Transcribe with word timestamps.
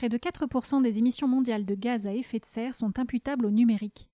près 0.00 0.08
de 0.08 0.16
4% 0.16 0.80
des 0.80 0.96
émissions 0.96 1.28
mondiales 1.28 1.66
de 1.66 1.74
gaz 1.74 2.06
à 2.06 2.14
effet 2.14 2.38
de 2.38 2.46
serre 2.46 2.74
sont 2.74 2.98
imputables 2.98 3.44
au 3.44 3.50
numérique. 3.50 4.08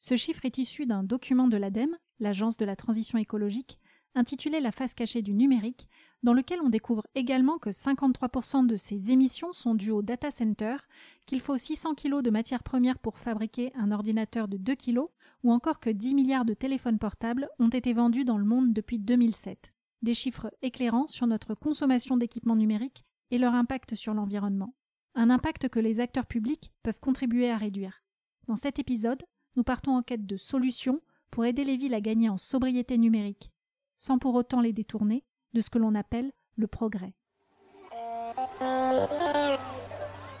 Ce 0.00 0.16
chiffre 0.16 0.44
est 0.44 0.58
issu 0.58 0.86
d'un 0.86 1.04
document 1.04 1.46
de 1.46 1.56
l'ADEME, 1.56 1.96
l'Agence 2.18 2.56
de 2.56 2.64
la 2.64 2.74
transition 2.74 3.16
écologique, 3.16 3.78
intitulé 4.16 4.58
La 4.58 4.72
face 4.72 4.92
cachée 4.92 5.22
du 5.22 5.32
numérique, 5.32 5.88
dans 6.24 6.32
lequel 6.32 6.58
on 6.60 6.68
découvre 6.68 7.06
également 7.14 7.58
que 7.58 7.70
53% 7.70 8.66
de 8.66 8.74
ces 8.74 9.12
émissions 9.12 9.52
sont 9.52 9.76
dues 9.76 9.92
au 9.92 10.02
data 10.02 10.32
center, 10.32 10.78
qu'il 11.26 11.38
faut 11.38 11.56
600 11.56 11.94
kg 11.94 12.20
de 12.20 12.30
matières 12.30 12.64
premières 12.64 12.98
pour 12.98 13.18
fabriquer 13.18 13.70
un 13.76 13.92
ordinateur 13.92 14.48
de 14.48 14.56
2 14.56 14.74
kg, 14.74 14.98
ou 15.44 15.52
encore 15.52 15.78
que 15.78 15.90
10 15.90 16.16
milliards 16.16 16.44
de 16.44 16.54
téléphones 16.54 16.98
portables 16.98 17.48
ont 17.60 17.68
été 17.68 17.92
vendus 17.92 18.24
dans 18.24 18.38
le 18.38 18.44
monde 18.44 18.72
depuis 18.72 18.98
2007. 18.98 19.72
Des 20.02 20.14
chiffres 20.14 20.50
éclairants 20.60 21.06
sur 21.06 21.28
notre 21.28 21.54
consommation 21.54 22.16
d'équipements 22.16 22.56
numériques 22.56 23.04
et 23.30 23.38
leur 23.38 23.54
impact 23.54 23.94
sur 23.94 24.12
l'environnement. 24.12 24.74
Un 25.16 25.30
impact 25.30 25.68
que 25.68 25.78
les 25.78 26.00
acteurs 26.00 26.26
publics 26.26 26.72
peuvent 26.82 26.98
contribuer 26.98 27.48
à 27.48 27.56
réduire. 27.56 28.02
Dans 28.48 28.56
cet 28.56 28.80
épisode, 28.80 29.22
nous 29.54 29.62
partons 29.62 29.92
en 29.92 30.02
quête 30.02 30.26
de 30.26 30.36
solutions 30.36 31.00
pour 31.30 31.44
aider 31.44 31.62
les 31.62 31.76
villes 31.76 31.94
à 31.94 32.00
gagner 32.00 32.28
en 32.28 32.36
sobriété 32.36 32.98
numérique, 32.98 33.52
sans 33.96 34.18
pour 34.18 34.34
autant 34.34 34.60
les 34.60 34.72
détourner 34.72 35.24
de 35.52 35.60
ce 35.60 35.70
que 35.70 35.78
l'on 35.78 35.94
appelle 35.94 36.32
le 36.56 36.66
progrès. 36.66 37.14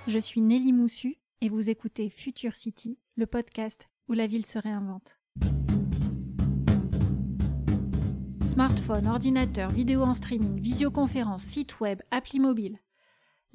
Je 0.08 0.18
suis 0.18 0.40
Nelly 0.40 0.72
Moussu 0.72 1.18
et 1.40 1.48
vous 1.48 1.70
écoutez 1.70 2.10
Future 2.10 2.56
City, 2.56 2.98
le 3.14 3.26
podcast 3.26 3.88
où 4.08 4.12
la 4.12 4.26
ville 4.26 4.44
se 4.44 4.58
réinvente. 4.58 5.18
Smartphone, 8.42 9.06
ordinateur, 9.06 9.70
vidéo 9.70 10.02
en 10.02 10.14
streaming, 10.14 10.60
visioconférence, 10.60 11.42
site 11.42 11.80
web, 11.80 12.02
appli 12.10 12.40
mobile. 12.40 12.78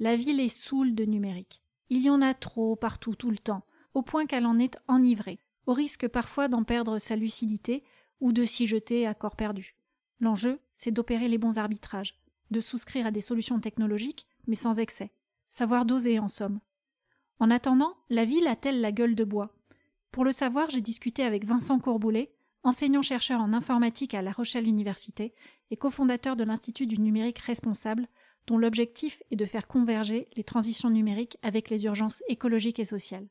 La 0.00 0.16
ville 0.16 0.40
est 0.40 0.48
saoule 0.48 0.94
de 0.94 1.04
numérique. 1.04 1.60
Il 1.90 2.00
y 2.00 2.08
en 2.08 2.22
a 2.22 2.32
trop 2.32 2.74
partout 2.74 3.14
tout 3.14 3.30
le 3.30 3.36
temps, 3.36 3.66
au 3.92 4.00
point 4.00 4.24
qu'elle 4.24 4.46
en 4.46 4.58
est 4.58 4.78
enivrée, 4.88 5.40
au 5.66 5.74
risque 5.74 6.08
parfois 6.08 6.48
d'en 6.48 6.64
perdre 6.64 6.96
sa 6.96 7.16
lucidité 7.16 7.84
ou 8.18 8.32
de 8.32 8.44
s'y 8.44 8.64
jeter 8.64 9.06
à 9.06 9.12
corps 9.12 9.36
perdu. 9.36 9.76
L'enjeu, 10.18 10.58
c'est 10.72 10.90
d'opérer 10.90 11.28
les 11.28 11.36
bons 11.36 11.58
arbitrages, 11.58 12.18
de 12.50 12.60
souscrire 12.60 13.04
à 13.04 13.10
des 13.10 13.20
solutions 13.20 13.60
technologiques, 13.60 14.26
mais 14.46 14.54
sans 14.54 14.80
excès. 14.80 15.12
Savoir 15.50 15.84
doser, 15.84 16.18
en 16.18 16.28
somme. 16.28 16.60
En 17.38 17.50
attendant, 17.50 17.94
la 18.08 18.24
ville 18.24 18.46
a-t-elle 18.46 18.80
la 18.80 18.92
gueule 18.92 19.14
de 19.14 19.24
bois? 19.24 19.54
Pour 20.12 20.24
le 20.24 20.32
savoir, 20.32 20.70
j'ai 20.70 20.80
discuté 20.80 21.24
avec 21.24 21.44
Vincent 21.44 21.78
Courboulet, 21.78 22.32
enseignant-chercheur 22.62 23.42
en 23.42 23.52
informatique 23.52 24.14
à 24.14 24.22
La 24.22 24.32
Rochelle 24.32 24.66
Université 24.66 25.34
et 25.70 25.76
cofondateur 25.76 26.36
de 26.36 26.44
l'Institut 26.44 26.86
du 26.86 26.98
numérique 26.98 27.40
responsable, 27.40 28.08
dont 28.46 28.58
l'objectif 28.58 29.22
est 29.30 29.36
de 29.36 29.44
faire 29.44 29.66
converger 29.66 30.28
les 30.36 30.44
transitions 30.44 30.90
numériques 30.90 31.38
avec 31.42 31.70
les 31.70 31.84
urgences 31.84 32.22
écologiques 32.28 32.80
et 32.80 32.84
sociales. 32.84 33.26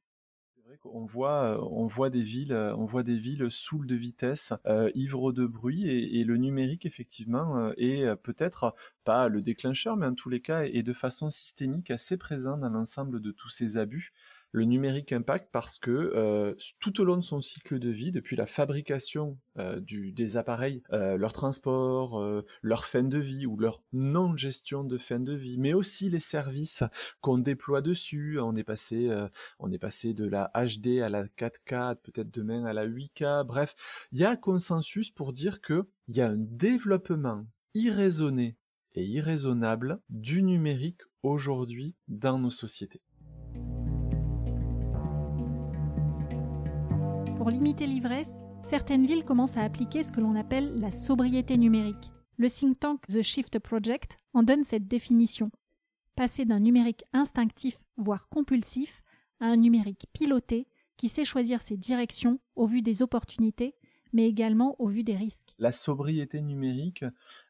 On 0.85 1.05
voit, 1.05 1.57
euh, 1.57 1.67
on 1.71 1.87
voit 1.87 2.09
des 2.09 2.21
villes, 2.21 2.53
euh, 2.53 2.75
on 2.75 2.85
voit 2.85 3.03
des 3.03 3.17
villes 3.17 3.39
de 3.39 3.95
vitesse, 3.95 4.53
euh, 4.65 4.89
ivres 4.95 5.31
de 5.33 5.45
bruit, 5.45 5.87
et, 5.87 6.23
le 6.23 6.37
numérique 6.37 6.85
effectivement 6.85 7.71
est 7.77 8.15
peut-être 8.17 8.75
pas 9.03 9.29
le 9.29 9.41
déclencheur, 9.41 9.97
mais 9.97 10.05
en 10.05 10.13
tous 10.13 10.29
les 10.29 10.41
cas 10.41 10.63
est 10.63 10.83
de 10.83 10.93
façon 10.93 11.31
systémique 11.31 11.89
assez 11.91 12.17
présent 12.17 12.57
dans 12.57 12.69
l'ensemble 12.69 13.19
de 13.19 13.31
tous 13.31 13.49
ces 13.49 13.77
abus 13.77 14.13
le 14.51 14.65
numérique 14.65 15.11
impact 15.11 15.49
parce 15.51 15.77
que 15.77 15.91
euh, 15.91 16.55
tout 16.79 17.01
au 17.01 17.03
long 17.03 17.17
de 17.17 17.23
son 17.23 17.41
cycle 17.41 17.79
de 17.79 17.89
vie, 17.89 18.11
depuis 18.11 18.35
la 18.35 18.45
fabrication 18.45 19.37
euh, 19.57 19.79
du, 19.79 20.11
des 20.11 20.37
appareils, 20.37 20.81
euh, 20.91 21.17
leur 21.17 21.33
transport, 21.33 22.23
leur 22.61 22.85
fin 22.85 23.03
de 23.03 23.19
vie 23.19 23.45
ou 23.45 23.57
leur 23.57 23.81
non-gestion 23.93 24.83
de 24.83 24.97
fin 24.97 25.19
de 25.19 25.33
vie, 25.33 25.57
mais 25.57 25.73
aussi 25.73 26.09
les 26.09 26.19
services 26.19 26.83
qu'on 27.21 27.37
déploie 27.37 27.81
dessus. 27.81 28.39
On 28.39 28.55
est 28.55 28.63
passé, 28.63 29.09
on 29.59 29.71
est 29.71 29.79
passé 29.79 30.13
de 30.13 30.25
la 30.25 30.51
HD 30.55 31.01
à 31.01 31.09
la 31.09 31.25
4K, 31.25 31.95
peut-être 31.95 32.31
demain 32.31 32.65
à 32.65 32.73
la 32.73 32.87
8K. 32.87 33.45
Bref, 33.45 33.75
il 34.11 34.19
y 34.19 34.25
a 34.25 34.35
consensus 34.35 35.11
pour 35.11 35.33
dire 35.33 35.61
que 35.61 35.87
il 36.07 36.17
y 36.17 36.21
a 36.21 36.27
un 36.27 36.37
développement 36.37 37.45
irraisonné 37.73 38.57
et 38.95 39.05
irraisonnable 39.05 39.99
du 40.09 40.41
numérique 40.41 41.01
aujourd'hui 41.21 41.95
dans 42.07 42.39
nos 42.39 42.51
sociétés. 42.51 43.01
Pour 47.49 47.55
limiter 47.55 47.87
l'ivresse, 47.87 48.43
certaines 48.61 49.07
villes 49.07 49.25
commencent 49.25 49.57
à 49.57 49.63
appliquer 49.63 50.03
ce 50.03 50.11
que 50.11 50.21
l'on 50.21 50.35
appelle 50.35 50.79
la 50.79 50.91
sobriété 50.91 51.57
numérique. 51.57 52.11
Le 52.37 52.47
think 52.47 52.79
tank 52.79 53.07
The 53.07 53.23
Shift 53.23 53.57
Project 53.57 54.17
en 54.35 54.43
donne 54.43 54.63
cette 54.63 54.87
définition. 54.87 55.49
Passer 56.15 56.45
d'un 56.45 56.59
numérique 56.59 57.03
instinctif, 57.11 57.81
voire 57.97 58.29
compulsif, 58.29 59.01
à 59.39 59.47
un 59.47 59.55
numérique 59.55 60.05
piloté 60.13 60.67
qui 60.95 61.09
sait 61.09 61.25
choisir 61.25 61.59
ses 61.59 61.75
directions 61.75 62.39
au 62.55 62.67
vu 62.67 62.83
des 62.83 63.01
opportunités, 63.01 63.73
mais 64.13 64.27
également 64.27 64.75
au 64.79 64.87
vu 64.87 65.03
des 65.03 65.15
risques. 65.15 65.55
La 65.57 65.71
sobriété 65.71 66.41
numérique 66.41 67.03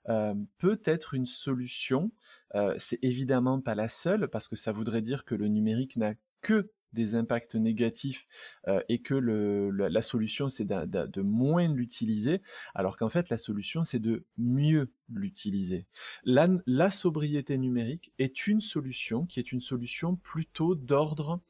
euh, 0.07 0.33
peut 0.59 0.79
être 0.85 1.13
une 1.13 1.25
solution. 1.25 2.09
Euh, 2.55 2.73
c'est 2.77 2.99
évidemment 3.01 3.59
pas 3.59 3.75
la 3.75 3.89
seule 3.89 4.29
parce 4.29 4.47
que 4.47 4.55
ça 4.55 4.71
voudrait 4.71 5.01
dire 5.01 5.25
que 5.25 5.35
le 5.35 5.49
numérique 5.49 5.97
n'a 5.97 6.13
que 6.39 6.71
des 6.94 7.16
impacts 7.16 7.55
négatifs 7.55 8.27
euh, 8.67 8.81
et 8.89 9.01
que 9.01 9.13
la, 9.13 10.01
solution 10.01 10.50
c'est 10.50 10.66
de, 10.66 11.22
moins 11.22 11.67
l'utiliser, 11.67 12.41
alors 12.73 12.97
qu'en 12.97 13.09
fait 13.09 13.29
la 13.29 13.38
solution 13.38 13.83
c'est 13.83 14.00
de 14.00 14.25
mieux 14.38 14.91
l'utiliser. 15.11 15.85
La, 16.23 16.47
la, 16.66 16.89
sobriété 16.89 17.57
numérique 17.57 18.11
est 18.17 18.47
une 18.47 18.61
solution 18.61 19.25
qui 19.25 19.39
est 19.39 19.51
une 19.51 19.61
solution 19.61 20.16
plutôt 20.16 20.75
d'ordre 20.75 21.41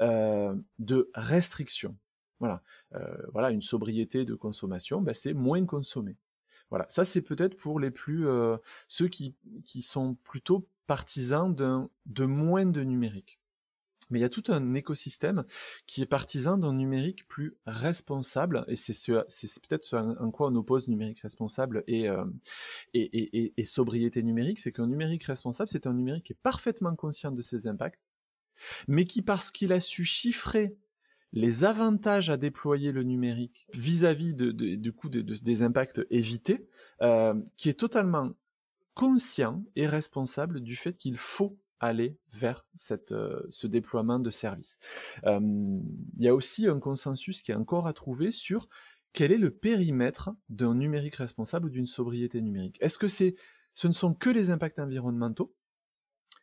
euh, 0.00 0.54
de 0.78 1.10
restriction. 1.14 1.96
Voilà, 2.40 2.62
euh, 2.94 3.16
voilà 3.32 3.50
une 3.50 3.62
sobriété 3.62 4.24
de 4.24 4.34
consommation, 4.34 5.00
ben, 5.00 5.14
c'est 5.14 5.34
moins 5.34 5.64
consommer. 5.64 6.16
Voilà, 6.70 6.86
ça 6.88 7.04
c'est 7.04 7.22
peut-être 7.22 7.56
pour 7.56 7.78
les 7.78 7.90
plus 7.90 8.26
ceux 8.88 9.06
qui, 9.06 9.36
qui 9.64 9.82
sont 9.82 10.14
plutôt 10.24 10.66
partisans 10.86 11.54
de 11.54 12.24
moins 12.24 12.66
de 12.66 12.82
numérique. 12.82 13.38
Mais 14.10 14.18
il 14.18 14.22
y 14.22 14.26
a 14.26 14.28
tout 14.28 14.44
un 14.48 14.74
écosystème 14.74 15.44
qui 15.86 16.02
est 16.02 16.06
partisan 16.06 16.58
d'un 16.58 16.72
numérique 16.72 17.26
plus 17.28 17.56
responsable, 17.66 18.64
et 18.68 18.76
c'est 18.76 18.94
peut-être 19.04 19.84
ce 19.84 19.96
en 19.96 20.30
quoi 20.30 20.48
on 20.48 20.54
oppose 20.56 20.88
numérique 20.88 21.20
responsable 21.20 21.84
euh, 21.88 22.24
et, 22.92 23.64
sobriété 23.64 24.22
numérique, 24.22 24.60
c'est 24.60 24.72
qu'un 24.72 24.86
numérique 24.86 25.24
responsable, 25.24 25.68
c'est 25.70 25.86
un 25.86 25.94
numérique 25.94 26.24
qui 26.24 26.32
est 26.32 26.42
parfaitement 26.42 26.94
conscient 26.94 27.32
de 27.32 27.42
ses 27.42 27.66
impacts, 27.66 28.00
mais 28.88 29.04
qui, 29.04 29.22
parce 29.22 29.50
qu'il 29.50 29.72
a 29.72 29.80
su 29.80 30.04
chiffrer 30.04 30.76
les 31.32 31.64
avantages 31.64 32.30
à 32.30 32.36
déployer 32.36 32.92
le 32.92 33.02
numérique 33.02 33.66
vis-à-vis 33.74 34.34
du 34.34 34.94
des 35.42 35.62
impacts 35.62 36.00
évités, 36.10 36.68
euh, 37.02 37.34
qui 37.56 37.68
est 37.68 37.78
totalement 37.78 38.30
conscient 38.94 39.64
et 39.74 39.86
responsable 39.86 40.60
du 40.60 40.76
fait 40.76 40.96
qu'il 40.96 41.16
faut 41.16 41.58
aller 41.84 42.18
vers 42.32 42.66
euh, 43.12 43.40
ce 43.50 43.66
déploiement 43.66 44.18
de 44.18 44.30
services. 44.30 44.78
il 45.24 45.82
y 46.18 46.28
a 46.28 46.34
aussi 46.34 46.66
un 46.66 46.80
consensus 46.80 47.42
qui 47.42 47.52
est 47.52 47.56
encore 47.56 47.86
à 47.86 47.92
trouver 47.92 48.30
sur 48.30 48.68
quel 49.14 49.30
est 49.30 49.38
le 49.38 49.50
périmètre 49.50 50.30
d'un 50.48 50.74
numérique 50.74 51.16
responsable 51.16 51.66
ou 51.66 51.70
d'une 51.70 51.86
sobriété 51.86 52.42
numérique. 52.42 52.78
Est-ce 52.80 52.98
que 52.98 53.08
ce 53.08 53.86
ne 53.86 53.92
sont 53.92 54.12
que 54.12 54.28
les 54.28 54.50
impacts 54.50 54.80
environnementaux? 54.80 55.54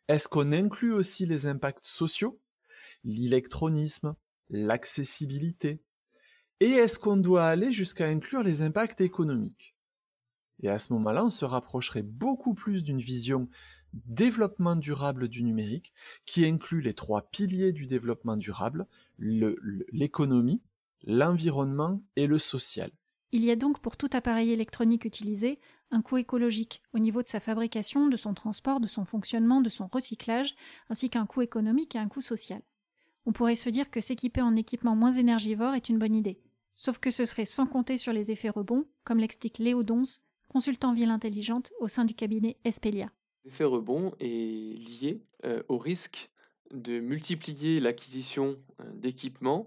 Est-ce 0.08 0.26
qu'on 0.26 0.52
inclut 0.52 0.92
aussi 0.92 1.26
les 1.26 1.46
impacts 1.46 1.84
sociaux, 1.84 2.40
l'électronisme, 3.04 4.14
l'accessibilité? 4.48 5.82
Et 6.60 6.70
est-ce 6.70 6.98
qu'on 6.98 7.16
doit 7.16 7.46
aller 7.46 7.72
jusqu'à 7.72 8.06
inclure 8.06 8.42
les 8.42 8.62
impacts 8.62 9.00
économiques? 9.00 9.76
Et 10.62 10.68
à 10.68 10.78
ce 10.78 10.92
moment-là, 10.94 11.24
on 11.24 11.30
se 11.30 11.44
rapprocherait 11.44 12.02
beaucoup 12.02 12.54
plus 12.54 12.82
d'une 12.82 13.00
vision 13.00 13.48
développement 13.92 14.76
durable 14.76 15.28
du 15.28 15.42
numérique, 15.42 15.92
qui 16.24 16.44
inclut 16.44 16.80
les 16.80 16.94
trois 16.94 17.22
piliers 17.22 17.72
du 17.72 17.86
développement 17.86 18.36
durable, 18.36 18.86
l'économie, 19.18 20.62
l'environnement 21.04 22.00
et 22.16 22.26
le 22.26 22.38
social. 22.38 22.90
Il 23.32 23.44
y 23.44 23.50
a 23.50 23.56
donc 23.56 23.80
pour 23.80 23.96
tout 23.96 24.10
appareil 24.12 24.50
électronique 24.50 25.06
utilisé 25.06 25.58
un 25.90 26.02
coût 26.02 26.18
écologique 26.18 26.82
au 26.92 26.98
niveau 26.98 27.22
de 27.22 27.28
sa 27.28 27.40
fabrication, 27.40 28.08
de 28.08 28.16
son 28.16 28.34
transport, 28.34 28.80
de 28.80 28.86
son 28.86 29.04
fonctionnement, 29.04 29.60
de 29.60 29.70
son 29.70 29.86
recyclage, 29.86 30.54
ainsi 30.90 31.08
qu'un 31.08 31.26
coût 31.26 31.42
économique 31.42 31.94
et 31.94 31.98
un 31.98 32.08
coût 32.08 32.20
social. 32.20 32.62
On 33.24 33.32
pourrait 33.32 33.54
se 33.54 33.70
dire 33.70 33.90
que 33.90 34.00
s'équiper 34.00 34.42
en 34.42 34.56
équipement 34.56 34.96
moins 34.96 35.12
énergivore 35.12 35.74
est 35.74 35.88
une 35.88 35.98
bonne 35.98 36.16
idée. 36.16 36.40
Sauf 36.74 36.98
que 36.98 37.10
ce 37.10 37.24
serait 37.24 37.44
sans 37.44 37.66
compter 37.66 37.96
sur 37.96 38.12
les 38.12 38.30
effets 38.30 38.48
rebonds, 38.48 38.86
comme 39.04 39.18
l'explique 39.18 39.58
Léo 39.58 39.82
Dons, 39.82 40.02
consultant 40.48 40.92
ville 40.92 41.10
intelligente 41.10 41.72
au 41.80 41.88
sein 41.88 42.04
du 42.04 42.14
cabinet 42.14 42.58
Espelia. 42.64 43.10
L'effet 43.44 43.64
rebond 43.64 44.12
est 44.20 44.78
lié 44.78 45.20
au 45.68 45.78
risque 45.78 46.30
de 46.70 47.00
multiplier 47.00 47.80
l'acquisition 47.80 48.56
d'équipements 48.94 49.66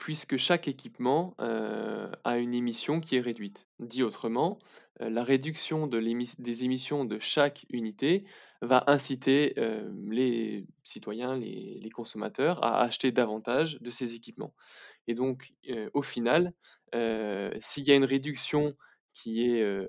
puisque 0.00 0.38
chaque 0.38 0.66
équipement 0.66 1.34
a 1.38 2.38
une 2.38 2.54
émission 2.54 3.00
qui 3.00 3.16
est 3.16 3.20
réduite. 3.20 3.68
Dit 3.78 4.02
autrement, 4.02 4.58
la 4.98 5.22
réduction 5.22 5.86
des 5.86 6.64
émissions 6.64 7.04
de 7.04 7.18
chaque 7.18 7.66
unité 7.68 8.24
va 8.62 8.82
inciter 8.86 9.54
les 10.08 10.66
citoyens, 10.84 11.36
les, 11.36 11.90
consommateurs 11.94 12.64
à 12.64 12.80
acheter 12.80 13.12
davantage 13.12 13.78
de 13.82 13.90
ces 13.90 14.14
équipements. 14.14 14.54
Et 15.06 15.12
donc, 15.12 15.52
au 15.92 16.02
final, 16.02 16.54
s'il 17.58 17.86
y 17.86 17.92
a 17.92 17.94
une 17.94 18.04
réduction 18.04 18.74
qui 19.12 19.42
est 19.42 19.86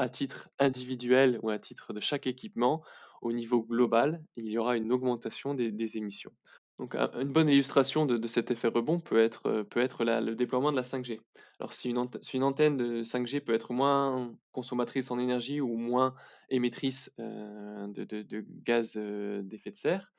à 0.00 0.08
titre 0.08 0.50
individuel 0.58 1.38
ou 1.42 1.50
à 1.50 1.58
titre 1.58 1.92
de 1.92 2.00
chaque 2.00 2.26
équipement, 2.26 2.82
au 3.22 3.32
niveau 3.32 3.62
global, 3.62 4.22
il 4.36 4.46
y 4.46 4.58
aura 4.58 4.76
une 4.76 4.92
augmentation 4.92 5.54
des 5.54 5.96
émissions. 5.96 6.32
Une 6.80 7.32
bonne 7.32 7.50
illustration 7.50 8.06
de, 8.06 8.26
cet 8.26 8.50
effet 8.50 8.68
rebond 8.68 9.00
peut 9.00 9.18
être, 9.18 9.46
euh, 9.48 10.20
le 10.20 10.34
déploiement 10.34 10.70
de 10.70 10.76
la 10.76 10.82
5G. 10.82 11.20
Alors, 11.58 11.74
si 11.74 11.90
une, 11.90 11.98
antenne 11.98 12.76
de 12.78 13.02
5G 13.02 13.40
peut 13.40 13.52
être 13.52 13.74
moins 13.74 14.34
consommatrice 14.52 15.10
en 15.10 15.18
énergie 15.18 15.60
ou 15.60 15.76
moins 15.76 16.14
émettrice 16.48 17.12
euh, 17.18 17.86
de, 17.88 18.44
gaz 18.64 18.94
euh, 18.96 19.42
d'effet 19.42 19.70
de 19.70 19.76
serre, 19.76 20.12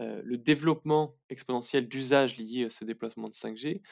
le 0.00 0.36
développement 0.36 1.16
exponentiel 1.28 1.88
d'usage 1.88 2.36
lié 2.36 2.66
à 2.66 2.70
ce 2.70 2.84
déploiement 2.84 3.28
de 3.28 3.34
5G 3.34 3.82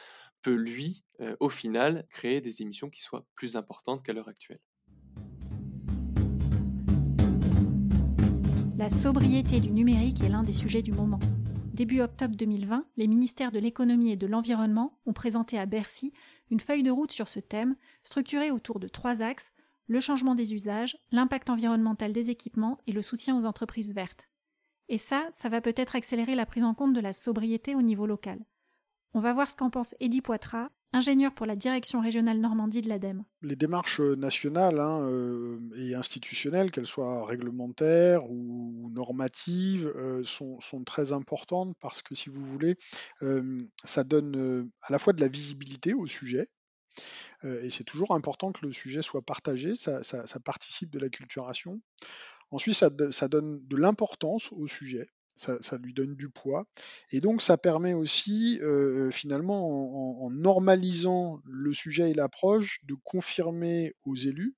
peut, 0.41 0.55
lui, 0.55 1.03
au 1.41 1.49
final, 1.49 2.07
créer 2.11 2.41
des 2.41 2.63
émissions 2.63 2.91
qui 2.91 3.03
soient 3.03 3.27
plus 3.35 3.57
importantes 3.57 4.05
qu'à 4.05 4.13
l'heure 4.13 4.29
actuelle. 4.29 4.61
La 8.79 8.91
sobriété 8.91 9.59
du 9.59 9.71
numérique 9.71 10.21
est 10.23 10.29
l'un 10.29 10.43
des 10.43 10.53
sujets 10.53 10.83
du 10.83 10.93
moment. 10.93 11.19
Début 11.73 12.03
octobre 12.03 12.37
2020, 12.37 12.85
les 12.99 13.07
ministères 13.07 13.51
de 13.51 13.59
l'économie 13.59 14.13
et 14.13 14.17
de 14.17 14.27
l'environnement 14.27 14.99
ont 15.07 15.15
présenté 15.15 15.59
à 15.59 15.65
Bercy 15.65 16.13
une 16.51 16.61
feuille 16.61 16.83
de 16.83 16.91
route 16.91 17.11
sur 17.11 17.27
ce 17.27 17.41
thème, 17.41 17.77
structurée 18.03 18.51
autour 18.51 18.79
de 18.79 18.87
trois 18.87 19.23
axes 19.23 19.55
le 19.87 20.01
changement 20.01 20.35
des 20.35 20.53
usages, 20.53 20.99
l'impact 21.11 21.49
environnemental 21.49 22.13
des 22.13 22.29
équipements 22.29 22.79
et 22.87 22.93
le 22.93 23.01
soutien 23.01 23.39
aux 23.39 23.47
entreprises 23.47 23.95
vertes. 23.95 24.29
Et 24.91 24.99
ça, 24.99 25.27
ça 25.33 25.49
va 25.49 25.63
peut-être 25.63 25.97
accélérer 25.97 26.35
la 26.35 26.45
prise 26.45 26.65
en 26.65 26.75
compte 26.75 26.93
de 26.93 27.01
la 27.01 27.15
sobriété 27.15 27.75
au 27.75 27.83
niveau 27.83 28.05
local. 28.05 28.45
On 29.15 29.21
va 29.21 29.33
voir 29.33 29.49
ce 29.49 29.57
qu'en 29.57 29.71
pense 29.71 29.95
Eddie 30.01 30.21
Poitras, 30.21 30.69
ingénieur 30.93 31.35
pour 31.35 31.47
la 31.47 31.57
direction 31.57 32.01
régionale 32.01 32.39
Normandie 32.41 32.81
de 32.81 32.89
l'ADEME. 32.89 33.25
Les 33.43 33.57
démarches 33.57 34.01
nationales 34.01 34.81
hein, 34.81 35.03
euh, 35.09 35.59
et 35.77 35.95
institutionnelles, 35.95 36.71
qu'elles 36.71 36.87
soient 36.87 37.27
réglementaires 37.27 38.31
ou 38.31 38.89
normatives, 38.91 39.93
euh, 39.97 40.25
sont, 40.25 40.85
très 40.85 41.13
importantes 41.13 41.75
parce 41.81 42.03
que, 42.03 42.15
si 42.15 42.31
vous 42.31 42.45
voulez, 42.45 42.77
euh, 43.23 43.65
ça 43.85 44.05
donne 44.05 44.71
à 44.83 44.93
la 44.93 44.99
fois 44.99 45.13
de 45.13 45.21
la 45.21 45.29
visibilité 45.29 45.95
au 45.95 46.07
sujet, 46.07 46.49
et 47.45 47.69
c'est 47.71 47.85
toujours 47.85 48.15
important 48.15 48.51
que 48.51 48.65
le 48.65 48.73
sujet 48.73 49.03
soit 49.03 49.23
partagé, 49.23 49.75
ça, 49.75 50.01
participe 50.45 50.91
de 50.91 50.99
la 50.99 51.11
culturation. 51.11 51.81
Ensuite, 52.51 52.75
ça 52.75 53.29
donne 53.29 53.67
de 53.67 53.77
l'importance 53.77 54.51
au 54.53 54.67
sujet 54.67 55.07
ça, 55.37 55.77
lui 55.79 55.93
donne 55.93 56.15
du 56.15 56.29
poids. 56.29 56.67
Et 57.13 57.21
donc, 57.21 57.43
ça 57.43 57.57
permet 57.59 57.95
aussi, 57.95 58.59
euh, 58.63 59.11
finalement, 59.11 60.25
en, 60.25 60.31
normalisant 60.31 61.41
le 61.45 61.73
sujet 61.73 62.11
et 62.11 62.15
l'approche, 62.15 62.81
de 62.85 62.95
confirmer 63.05 63.95
aux 64.05 64.15
élus, 64.15 64.55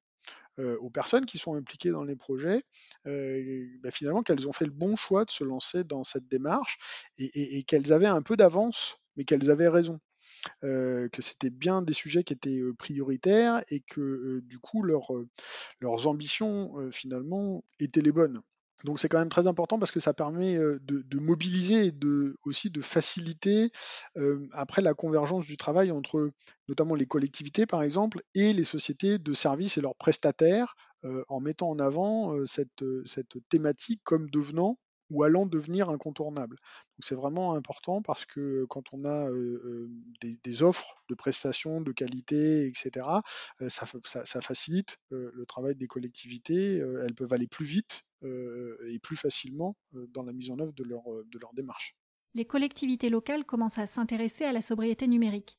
euh, 0.58 0.76
aux 0.78 0.90
personnes 0.90 1.26
qui 1.26 1.38
sont 1.38 1.54
impliquées 1.54 1.90
dans 1.90 2.04
les 2.04 2.16
projets, 2.16 2.62
euh, 3.06 3.66
bah, 3.82 3.90
finalement, 3.90 4.22
qu'elles 4.22 4.48
ont 4.48 4.52
fait 4.52 4.66
le 4.66 4.70
bon 4.70 4.96
choix 4.96 5.24
de 5.24 5.30
se 5.30 5.44
lancer 5.44 5.84
dans 5.84 6.04
cette 6.04 6.28
démarche 6.28 6.78
et, 7.18 7.62
qu'elles 7.64 7.92
avaient 7.92 8.06
un 8.06 8.22
peu 8.22 8.36
d'avance, 8.36 8.96
mais 9.16 9.24
qu'elles 9.24 9.50
avaient 9.50 9.68
raison. 9.68 10.00
que 10.62 11.22
c'était 11.22 11.50
bien 11.50 11.82
des 11.82 11.92
sujets 11.92 12.24
qui 12.24 12.32
étaient 12.34 12.60
prioritaires 12.78 13.64
et 13.68 13.80
que 13.80 14.40
du 14.44 14.58
coup 14.58 14.82
leurs 14.82 16.06
ambitions 16.06 16.90
finalement 16.92 17.64
étaient 17.80 18.02
les 18.02 18.12
bonnes. 18.12 18.42
Donc 18.84 19.00
c'est 19.00 19.08
quand 19.08 19.18
même 19.18 19.28
très 19.28 19.46
important 19.46 19.78
parce 19.78 19.90
que 19.90 20.00
ça 20.00 20.14
permet 20.14 20.56
de, 20.56 21.18
mobiliser 21.18 21.86
et 21.86 21.90
de, 21.90 22.36
aussi 22.44 22.70
de 22.70 22.80
faciliter 22.80 23.70
après 24.52 24.82
la 24.82 24.94
convergence 24.94 25.46
du 25.46 25.56
travail 25.56 25.90
entre 25.90 26.30
notamment 26.68 26.94
les 26.94 27.06
collectivités 27.06 27.66
par 27.66 27.82
exemple 27.82 28.22
et 28.34 28.52
les 28.52 28.64
sociétés 28.64 29.18
de 29.18 29.34
services 29.34 29.78
et 29.78 29.80
leurs 29.80 29.96
prestataires 29.96 30.76
en 31.28 31.40
mettant 31.40 31.68
en 31.68 31.78
avant 31.78 32.34
cette, 32.46 32.84
cette 33.06 33.36
thématique 33.48 34.00
comme 34.04 34.30
devenant 34.30 34.78
ou 35.10 35.22
allant 35.22 35.46
devenir 35.46 35.88
incontournable. 35.90 36.56
C'est 37.00 37.14
vraiment 37.14 37.54
important 37.54 38.02
parce 38.02 38.24
que 38.24 38.64
quand 38.68 38.84
on 38.92 39.04
a 39.04 39.28
des, 40.20 40.62
offres 40.62 41.02
de 41.08 41.14
prestations 41.14 41.80
de 41.80 41.92
qualité, 41.92 42.66
etc., 42.66 43.06
ça, 43.68 43.86
facilite 44.40 44.98
le 45.10 45.44
travail 45.46 45.74
des 45.76 45.86
collectivités. 45.86 46.78
elles 46.78 47.14
peuvent 47.14 47.32
aller 47.32 47.46
plus 47.46 47.64
vite 47.64 48.04
et 48.24 48.98
plus 49.02 49.16
facilement 49.16 49.76
dans 49.92 50.22
la 50.22 50.32
mise 50.32 50.50
en 50.50 50.58
œuvre 50.58 50.72
de 50.72 50.84
leur, 50.84 51.02
de 51.04 51.38
leur 51.38 51.52
démarche. 51.54 51.96
Les 52.34 52.44
collectivités 52.44 53.08
locales 53.08 53.44
commencent 53.44 53.78
à 53.78 53.86
s'intéresser 53.86 54.44
à 54.44 54.52
la 54.52 54.60
sobriété 54.60 55.06
numérique. 55.06 55.58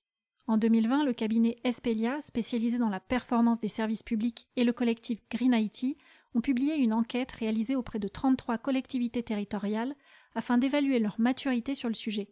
En 0.50 0.58
2020, 0.58 1.06
le 1.06 1.14
cabinet 1.14 1.58
Espelia, 1.64 2.22
spécialisé 2.22 2.80
dans 2.80 2.90
la 2.90 3.00
performance 3.00 3.60
des 3.60 3.68
services 3.68 4.02
publics, 4.02 4.48
et 4.56 4.64
le 4.64 4.74
collectif 4.74 5.20
Green 5.30 5.54
IT 5.54 5.96
ont 6.36 6.42
publié 6.42 6.76
une 6.76 6.94
enquête 6.94 7.32
réalisée 7.32 7.76
auprès 7.76 8.00
de 8.00 8.08
33 8.08 8.58
collectivités 8.58 9.24
territoriales 9.24 9.96
afin 10.36 10.58
d'évaluer 10.58 11.00
leur 11.00 11.20
maturité 11.20 11.74
sur 11.74 11.90
le 11.90 11.96
sujet. 11.96 12.30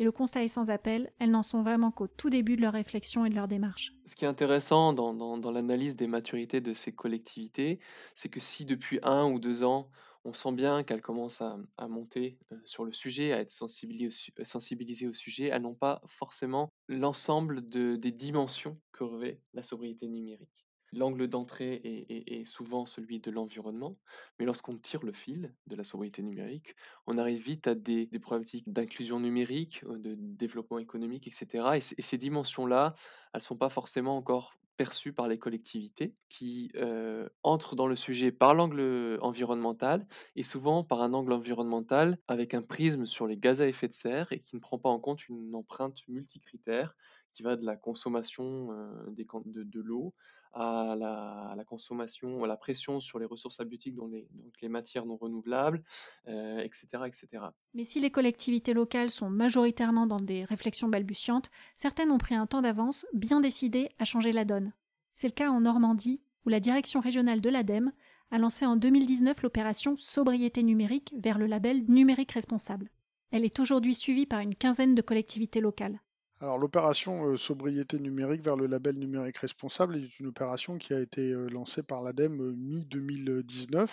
Et 0.00 0.04
le 0.04 0.12
constat 0.12 0.44
est 0.44 0.48
sans 0.48 0.70
appel, 0.70 1.12
elles 1.18 1.32
n'en 1.32 1.42
sont 1.42 1.62
vraiment 1.62 1.90
qu'au 1.90 2.06
tout 2.06 2.30
début 2.30 2.56
de 2.56 2.62
leur 2.62 2.72
réflexion 2.72 3.24
et 3.24 3.30
de 3.30 3.34
leur 3.34 3.48
démarche. 3.48 3.92
Ce 4.06 4.14
qui 4.14 4.24
est 4.24 4.28
intéressant 4.28 4.92
dans, 4.92 5.50
l'analyse 5.50 5.96
des 5.96 6.06
maturités 6.06 6.60
de 6.60 6.72
ces 6.72 6.92
collectivités, 6.92 7.80
c'est 8.14 8.28
que 8.28 8.38
si 8.38 8.64
depuis 8.64 9.00
un 9.02 9.28
ou 9.28 9.40
deux 9.40 9.64
ans, 9.64 9.90
on 10.24 10.32
sent 10.32 10.52
bien 10.52 10.84
qu'elles 10.84 11.02
commencent 11.02 11.42
à, 11.42 11.88
monter 11.88 12.38
euh, 12.52 12.56
sur 12.64 12.84
le 12.84 12.92
sujet, 12.92 13.32
à 13.32 13.40
être 13.40 13.50
sensibilisées 13.50 15.06
au, 15.08 15.12
sujet, 15.12 15.46
elles 15.46 15.62
n'ont 15.62 15.74
pas 15.74 16.00
forcément 16.06 16.70
l'ensemble 16.86 17.64
des 17.64 18.12
dimensions 18.12 18.78
que 18.92 19.04
revêt 19.04 19.40
la 19.54 19.62
sobriété 19.62 20.06
numérique. 20.06 20.67
L'angle 20.92 21.28
d'entrée 21.28 22.06
est, 22.08 22.44
souvent 22.44 22.86
celui 22.86 23.20
de 23.20 23.30
l'environnement, 23.30 23.96
mais 24.38 24.46
lorsqu'on 24.46 24.78
tire 24.78 25.02
le 25.02 25.12
fil 25.12 25.52
de 25.66 25.76
la 25.76 25.84
sobriété 25.84 26.22
numérique, 26.22 26.74
on 27.06 27.18
arrive 27.18 27.42
vite 27.42 27.66
à 27.66 27.74
des, 27.74 28.06
problématiques 28.18 28.72
d'inclusion 28.72 29.20
numérique, 29.20 29.84
euh, 29.84 29.98
de 29.98 30.14
développement 30.18 30.78
économique, 30.78 31.26
etc. 31.26 31.76
Et, 31.76 31.80
ces 31.80 32.18
dimensions-là, 32.18 32.94
elles 33.32 33.38
ne 33.38 33.42
sont 33.42 33.56
pas 33.56 33.68
forcément 33.68 34.16
encore 34.16 34.58
perçues 34.78 35.12
par 35.12 35.28
les 35.28 35.38
collectivités 35.38 36.14
qui 36.28 36.70
euh, 36.76 37.28
entrent 37.42 37.74
dans 37.74 37.88
le 37.88 37.96
sujet 37.96 38.30
par 38.30 38.54
l'angle 38.54 39.18
environnemental 39.20 40.06
et 40.36 40.44
souvent 40.44 40.84
par 40.84 41.02
un 41.02 41.12
angle 41.14 41.32
environnemental 41.32 42.16
avec 42.28 42.54
un 42.54 42.62
prisme 42.62 43.04
sur 43.04 43.26
les 43.26 43.36
gaz 43.36 43.60
à 43.60 43.66
effet 43.66 43.88
de 43.88 43.92
serre 43.92 44.32
et 44.32 44.38
qui 44.38 44.54
ne 44.54 44.60
prend 44.60 44.78
pas 44.78 44.88
en 44.88 45.00
compte 45.00 45.28
une 45.28 45.54
empreinte 45.56 46.06
multicritère 46.06 46.94
qui 47.34 47.42
va 47.42 47.56
de 47.56 47.66
la 47.66 47.76
consommation 47.76 48.72
euh, 48.72 49.10
de 49.10 49.80
l'eau 49.80 50.14
à 50.52 50.94
la, 50.96 51.64
consommation, 51.64 52.44
à 52.44 52.46
la 52.46 52.56
pression 52.56 53.00
sur 53.00 53.18
les 53.18 53.26
ressources 53.26 53.60
les, 53.60 54.28
donc 54.32 54.60
les 54.60 54.68
matières 54.68 55.06
non 55.06 55.16
renouvelables, 55.16 55.82
etc., 56.26 56.86
euh, 56.94 57.04
etc. 57.04 57.28
Mais 57.74 57.84
si 57.84 58.00
les 58.00 58.10
collectivités 58.10 58.74
locales 58.74 59.10
sont 59.10 59.30
majoritairement 59.30 60.06
dans 60.06 60.20
des 60.20 60.44
réflexions 60.44 60.88
balbutiantes, 60.88 61.50
certaines 61.74 62.10
ont 62.10 62.18
pris 62.18 62.34
un 62.34 62.46
temps 62.46 62.62
d'avance, 62.62 63.06
bien 63.12 63.40
décidé 63.40 63.90
à 63.98 64.04
changer 64.04 64.32
la 64.32 64.44
donne. 64.44 64.72
C'est 65.14 65.28
le 65.28 65.32
cas 65.32 65.50
en 65.50 65.60
Normandie, 65.60 66.22
où 66.46 66.48
la 66.48 66.60
direction 66.60 67.00
régionale 67.00 67.40
de 67.40 67.50
l'ADEME 67.50 67.92
a 68.30 68.38
lancé 68.38 68.66
en 68.66 68.76
2019 68.76 69.42
l'opération 69.42 69.96
Sobriété 69.96 70.62
numérique 70.62 71.14
vers 71.18 71.38
le 71.38 71.46
label 71.46 71.84
Numérique 71.88 72.32
responsable. 72.32 72.90
Elle 73.30 73.44
est 73.44 73.60
aujourd'hui 73.60 73.94
suivie 73.94 74.26
par 74.26 74.40
une 74.40 74.54
quinzaine 74.54 74.94
de 74.94 75.02
collectivités 75.02 75.60
locales. 75.60 76.00
Alors 76.40 76.56
l'opération 76.56 77.26
euh, 77.26 77.36
sobriété 77.36 77.98
numérique 77.98 78.42
vers 78.42 78.54
le 78.54 78.68
label 78.68 78.94
numérique 78.94 79.38
responsable 79.38 79.96
est 79.96 80.20
une 80.20 80.26
opération 80.26 80.78
qui 80.78 80.94
a 80.94 81.00
été 81.00 81.32
euh, 81.32 81.48
lancée 81.48 81.82
par 81.82 82.00
l'ADEME 82.00 82.40
euh, 82.40 82.52
mi-2019 82.52 83.88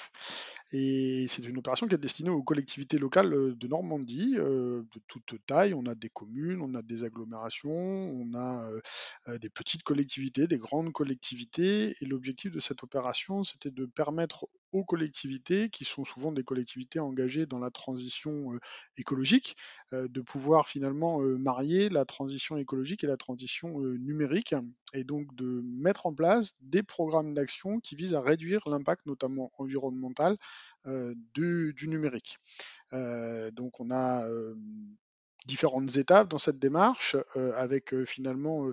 et 0.71 1.25
c'est 1.27 1.43
une 1.43 1.57
opération 1.57 1.87
qui 1.87 1.95
est 1.95 1.97
destinée 1.97 2.29
aux 2.29 2.43
collectivités 2.43 2.99
locales 2.99 3.55
de 3.55 3.67
Normandie 3.67 4.35
de 4.35 4.99
toute 5.07 5.35
taille. 5.45 5.73
On 5.73 5.85
a 5.85 5.95
des 5.95 6.09
communes, 6.09 6.59
on 6.61 6.73
a 6.73 6.81
des 6.81 7.03
agglomérations, 7.03 7.71
on 7.71 8.33
a 8.35 8.67
des 9.37 9.49
petites 9.49 9.83
collectivités, 9.83 10.47
des 10.47 10.57
grandes 10.57 10.91
collectivités 10.91 11.95
et 12.01 12.05
l'objectif 12.05 12.51
de 12.51 12.59
cette 12.59 12.83
opération 12.83 13.43
c'était 13.43 13.69
de 13.69 13.85
permettre 13.85 14.47
aux 14.75 14.83
collectivités, 14.83 15.69
qui 15.69 15.85
sont 15.85 16.03
souvent 16.03 16.33
des 16.33 16.43
collectivités 16.43 16.99
engagées 16.99 17.45
dans 17.45 17.59
la 17.59 17.71
transition 17.71 18.51
écologique, 18.97 19.55
de 19.93 20.21
pouvoir 20.21 20.67
finalement 20.67 21.19
marier 21.19 21.87
la 21.87 22.03
transition 22.03 22.57
écologique 22.57 23.03
et 23.05 23.07
la 23.07 23.15
transition 23.15 23.79
numérique, 23.79 24.53
et 24.93 25.05
donc 25.05 25.33
de 25.35 25.61
mettre 25.63 26.07
en 26.07 26.13
place 26.13 26.55
des 26.59 26.83
programmes 26.83 27.33
d'action 27.33 27.79
qui 27.79 27.95
visent 27.95 28.15
à 28.15 28.21
réduire 28.21 28.67
l'impact, 28.67 29.05
notamment 29.05 29.49
environnemental, 29.57 30.35
du, 31.33 31.73
numérique. 31.87 32.37
donc 32.91 33.79
on 33.79 33.91
a 33.91 34.27
différentes 35.45 35.95
étapes 35.95 36.27
dans 36.27 36.37
cette 36.37 36.59
démarche, 36.59 37.15
avec 37.55 37.95
finalement 38.03 38.71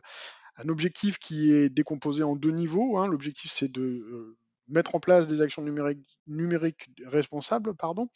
un 0.56 0.68
objectif 0.68 1.18
qui 1.18 1.52
est 1.52 1.68
décomposé 1.68 2.22
en 2.24 2.36
deux 2.36 2.50
niveaux. 2.50 2.98
Hein. 2.98 3.06
L'objectif, 3.06 3.50
c'est 3.52 3.70
de 3.70 4.36
mettre 4.68 4.94
en 4.94 5.00
place 5.00 5.26
des 5.26 5.40
actions 5.40 5.62
numériques, 6.26 6.90
responsables, 7.04 7.74
pardon, 7.74 8.08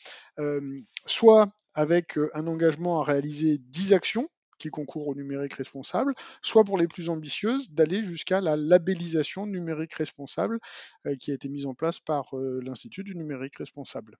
soit 1.06 1.48
avec 1.74 2.18
un 2.34 2.46
engagement 2.46 3.00
à 3.00 3.04
réaliser 3.04 3.58
10 3.58 3.92
actions 3.92 4.28
qui 4.58 4.70
concourent 4.70 5.08
au 5.08 5.14
numérique 5.14 5.52
responsable, 5.52 6.14
soit 6.40 6.64
pour 6.64 6.78
les 6.78 6.88
plus 6.88 7.10
ambitieuses, 7.10 7.70
d'aller 7.70 8.02
jusqu'à 8.02 8.40
la 8.40 8.56
labellisation 8.56 9.46
numérique 9.46 9.92
responsable 9.94 10.58
qui 11.20 11.30
a 11.30 11.34
été 11.34 11.48
mise 11.48 11.66
en 11.66 11.74
place 11.74 12.00
par 12.00 12.30
l'Institut 12.34 13.04
du 13.04 13.14
numérique 13.16 13.56
responsable. 13.56 14.16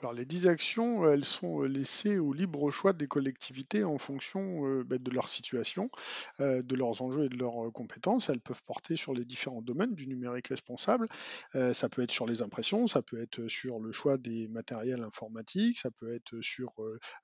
Alors 0.00 0.12
les 0.12 0.24
10 0.24 0.46
actions, 0.46 1.10
elles 1.10 1.24
sont 1.24 1.62
laissées 1.62 2.18
au 2.18 2.32
libre 2.32 2.70
choix 2.70 2.92
des 2.92 3.08
collectivités 3.08 3.82
en 3.82 3.98
fonction 3.98 4.80
bah, 4.82 4.98
de 4.98 5.10
leur 5.10 5.28
situation, 5.28 5.90
de 6.38 6.74
leurs 6.76 7.02
enjeux 7.02 7.24
et 7.24 7.28
de 7.28 7.36
leurs 7.36 7.72
compétences. 7.72 8.28
Elles 8.28 8.40
peuvent 8.40 8.62
porter 8.64 8.94
sur 8.94 9.12
les 9.12 9.24
différents 9.24 9.60
domaines 9.60 9.96
du 9.96 10.06
numérique 10.06 10.48
responsable. 10.48 11.08
ça 11.52 11.88
peut 11.88 12.02
être 12.02 12.12
sur 12.12 12.26
les 12.26 12.42
impressions, 12.42 12.86
ça 12.86 13.02
peut 13.02 13.20
être 13.20 13.48
sur 13.48 13.80
le 13.80 13.90
choix 13.90 14.18
des 14.18 14.46
matériels 14.46 15.02
informatiques, 15.02 15.78
ça 15.80 15.90
peut 15.90 16.14
être 16.14 16.40
sur 16.42 16.74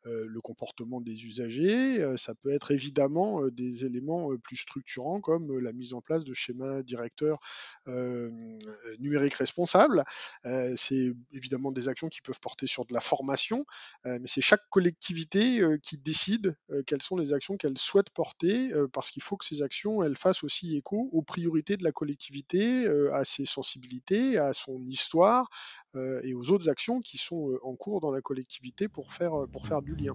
le 0.05 0.41
comportement 0.41 1.01
des 1.01 1.27
usagers, 1.27 2.05
ça 2.17 2.35
peut 2.35 2.51
être 2.51 2.73
évidemment 2.73 3.47
des 3.49 3.85
éléments 3.85 4.37
plus 4.39 4.57
structurants 4.57 5.21
comme 5.21 5.61
la 5.61 5.73
mise 5.73 5.95
en 5.95 6.01
place 6.01 6.25
de 6.25 6.35
schémas 6.35 6.83
directeurs 6.83 7.39
numériques 8.99 9.35
responsables. 9.35 10.03
C'est 10.75 11.15
évidemment 11.33 11.71
des 11.71 11.87
actions 11.87 12.09
qui 12.09 12.21
peuvent 12.21 12.41
porter 12.41 12.64
sur 12.67 12.85
de 12.85 12.95
la 12.95 13.01
formation, 13.01 13.65
euh, 14.07 14.19
mais 14.21 14.27
c'est 14.27 14.41
chaque 14.41 14.69
collectivité 14.71 15.61
euh, 15.61 15.79
qui 15.79 15.97
décide 15.97 16.57
euh, 16.71 16.83
quelles 16.87 17.03
sont 17.03 17.17
les 17.17 17.33
actions 17.33 17.57
qu'elle 17.57 17.79
souhaite 17.79 18.11
porter, 18.11 18.73
parce 18.93 19.11
qu'il 19.11 19.23
faut 19.23 19.37
que 19.37 19.45
ces 19.45 19.63
actions 19.63 20.03
elles 20.03 20.17
fassent 20.17 20.45
aussi 20.45 20.77
écho 20.77 21.09
aux 21.13 21.23
priorités 21.23 21.77
de 21.77 21.85
la 21.85 21.93
collectivité, 21.93 22.87
à 23.13 23.25
ses 23.25 23.45
sensibilités, 23.45 24.39
à 24.39 24.53
son 24.53 24.87
histoire 24.89 25.49
et 25.97 26.35
aux 26.35 26.51
autres 26.51 26.69
actions 26.69 27.01
qui 27.01 27.19
sont 27.19 27.59
en 27.63 27.75
cours 27.77 28.01
dans 28.01 28.11
la 28.11 28.21
collectivité 28.21 28.89
pour 28.89 29.13
faire, 29.13 29.33
pour 29.53 29.67
faire 29.67 29.83
du 29.83 29.95
lien. 29.95 30.15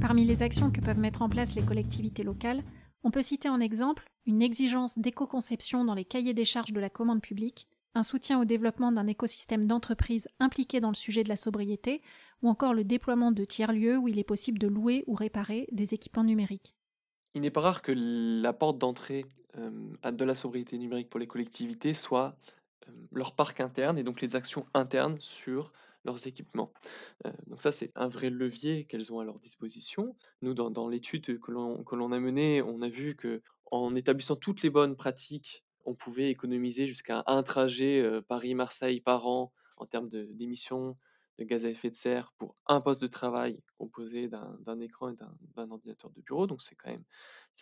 Parmi 0.00 0.24
les 0.24 0.42
actions 0.42 0.70
que 0.70 0.80
peuvent 0.80 0.98
mettre 0.98 1.22
en 1.22 1.28
place 1.28 1.54
les 1.54 1.62
collectivités 1.62 2.22
locales, 2.22 2.62
on 3.04 3.10
peut 3.10 3.22
citer 3.22 3.48
en 3.48 3.60
exemple 3.60 4.10
une 4.26 4.42
exigence 4.42 4.98
d'éco-conception 4.98 5.84
dans 5.84 5.94
les 5.94 6.04
cahiers 6.04 6.34
des 6.34 6.44
charges 6.44 6.72
de 6.72 6.80
la 6.80 6.90
commande 6.90 7.22
publique, 7.22 7.68
un 7.98 8.02
soutien 8.04 8.40
au 8.40 8.44
développement 8.44 8.92
d'un 8.92 9.08
écosystème 9.08 9.66
d'entreprises 9.66 10.28
impliquées 10.38 10.80
dans 10.80 10.88
le 10.88 10.94
sujet 10.94 11.24
de 11.24 11.28
la 11.28 11.36
sobriété, 11.36 12.00
ou 12.42 12.48
encore 12.48 12.72
le 12.72 12.84
déploiement 12.84 13.32
de 13.32 13.44
tiers-lieux 13.44 13.98
où 13.98 14.06
il 14.06 14.18
est 14.18 14.24
possible 14.24 14.58
de 14.58 14.68
louer 14.68 15.02
ou 15.08 15.14
réparer 15.14 15.68
des 15.72 15.94
équipements 15.94 16.24
numériques. 16.24 16.74
Il 17.34 17.42
n'est 17.42 17.50
pas 17.50 17.60
rare 17.60 17.82
que 17.82 17.92
la 17.92 18.52
porte 18.52 18.78
d'entrée 18.78 19.26
euh, 19.56 20.10
de 20.12 20.24
la 20.24 20.34
sobriété 20.34 20.78
numérique 20.78 21.10
pour 21.10 21.20
les 21.20 21.26
collectivités 21.26 21.92
soit 21.92 22.36
euh, 22.88 22.92
leur 23.12 23.34
parc 23.34 23.60
interne 23.60 23.98
et 23.98 24.04
donc 24.04 24.20
les 24.20 24.36
actions 24.36 24.66
internes 24.74 25.16
sur 25.18 25.72
leurs 26.04 26.26
équipements. 26.28 26.72
Euh, 27.26 27.32
donc 27.48 27.60
ça, 27.60 27.72
c'est 27.72 27.90
un 27.96 28.06
vrai 28.06 28.30
levier 28.30 28.84
qu'elles 28.84 29.12
ont 29.12 29.18
à 29.18 29.24
leur 29.24 29.40
disposition. 29.40 30.14
Nous, 30.42 30.54
dans, 30.54 30.88
l'étude 30.88 31.40
que 31.40 31.50
l'on 31.50 32.12
a 32.12 32.20
menée, 32.20 32.62
on 32.62 32.80
a 32.80 32.88
vu 32.88 33.16
que 33.16 33.42
en 33.70 33.94
établissant 33.96 34.36
toutes 34.36 34.62
les 34.62 34.70
bonnes 34.70 34.96
pratiques 34.96 35.64
on 35.88 35.94
pouvait 35.94 36.30
économiser 36.30 36.86
jusqu'à 36.86 37.22
un 37.26 37.42
trajet 37.42 38.04
Paris-Marseille 38.28 39.00
par 39.00 39.26
an 39.26 39.52
en 39.78 39.86
termes 39.86 40.08
d'émissions 40.08 40.96
de, 41.38 41.44
gaz 41.44 41.64
à 41.64 41.70
effet 41.70 41.88
de 41.88 41.94
serre 41.94 42.32
pour 42.36 42.56
un 42.66 42.80
poste 42.80 43.00
de 43.00 43.06
travail 43.06 43.62
composé 43.78 44.28
d'un 44.28 44.80
écran 44.80 45.10
et 45.10 45.16
d'un 45.56 45.70
ordinateur 45.70 46.10
de 46.10 46.20
bureau. 46.20 46.46
Donc 46.46 46.60
c'est 46.60 46.74
quand 46.74 46.90
même, 46.90 47.04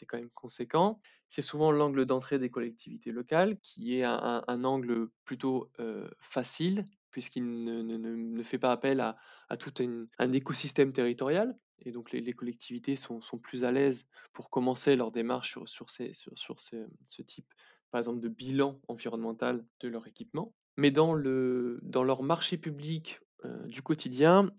quand 0.08 0.18
même 0.18 0.30
conséquent. 0.30 1.00
C'est 1.28 1.42
souvent 1.42 1.70
l'angle 1.70 2.04
d'entrée 2.04 2.38
des 2.38 2.50
collectivités 2.50 3.12
locales 3.12 3.58
qui 3.60 3.98
est 3.98 4.04
un, 4.04 4.64
angle 4.64 5.08
plutôt 5.24 5.70
facile 6.18 6.84
puisqu'il 7.10 7.64
ne, 7.64 8.42
fait 8.42 8.58
pas 8.58 8.72
appel 8.72 9.00
à, 9.00 9.16
tout 9.58 9.72
un 10.18 10.32
écosystème 10.32 10.92
territorial. 10.92 11.56
Et 11.80 11.92
donc 11.92 12.10
les, 12.12 12.32
collectivités 12.32 12.96
sont, 12.96 13.20
plus 13.40 13.64
à 13.64 13.70
l'aise 13.70 14.06
pour 14.32 14.50
commencer 14.50 14.96
leur 14.96 15.10
démarche 15.10 15.58
sur, 15.66 15.90
ce 15.90 17.22
type 17.22 17.46
par 17.90 17.98
exemple, 17.98 18.20
de 18.20 18.28
bilan 18.28 18.80
environnemental 18.88 19.64
de 19.80 19.88
leur 19.88 20.06
équipement. 20.06 20.52
Mais 20.76 20.90
dans, 20.90 21.14
le, 21.14 21.80
dans 21.82 22.04
leur 22.04 22.22
marché 22.22 22.58
public 22.58 23.20
euh, 23.44 23.66
du 23.66 23.82
quotidien, 23.82 24.50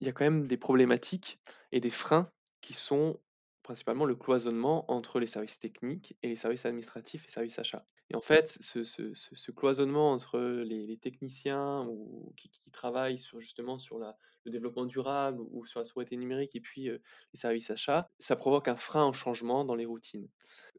il 0.00 0.06
y 0.06 0.10
a 0.10 0.12
quand 0.12 0.24
même 0.24 0.46
des 0.46 0.56
problématiques 0.56 1.40
et 1.72 1.80
des 1.80 1.90
freins 1.90 2.30
qui 2.60 2.74
sont 2.74 3.18
principalement 3.62 4.04
le 4.04 4.14
cloisonnement 4.14 4.90
entre 4.90 5.18
les 5.18 5.26
services 5.26 5.58
techniques 5.58 6.16
et 6.22 6.28
les 6.28 6.36
services 6.36 6.66
administratifs 6.66 7.24
et 7.26 7.30
services 7.30 7.58
achats. 7.58 7.84
Et 8.10 8.16
en 8.16 8.20
fait, 8.20 8.58
ce, 8.60 9.50
cloisonnement 9.50 10.12
entre 10.12 10.38
les, 10.38 10.96
techniciens 10.98 11.86
ou, 11.88 12.32
qui, 12.36 12.50
travaillent 12.70 13.18
justement 13.38 13.78
sur 13.78 13.98
le 13.98 14.50
développement 14.50 14.84
durable 14.84 15.40
ou 15.52 15.64
sur 15.64 15.80
la 15.80 15.84
sobriété 15.84 16.16
numérique 16.16 16.54
et 16.54 16.60
puis 16.60 16.84
les 16.84 17.00
services 17.32 17.70
achats, 17.70 18.10
ça 18.18 18.36
provoque 18.36 18.68
un 18.68 18.76
frein 18.76 19.06
au 19.06 19.12
changement 19.12 19.64
dans 19.64 19.74
les 19.74 19.86
routines. 19.86 20.28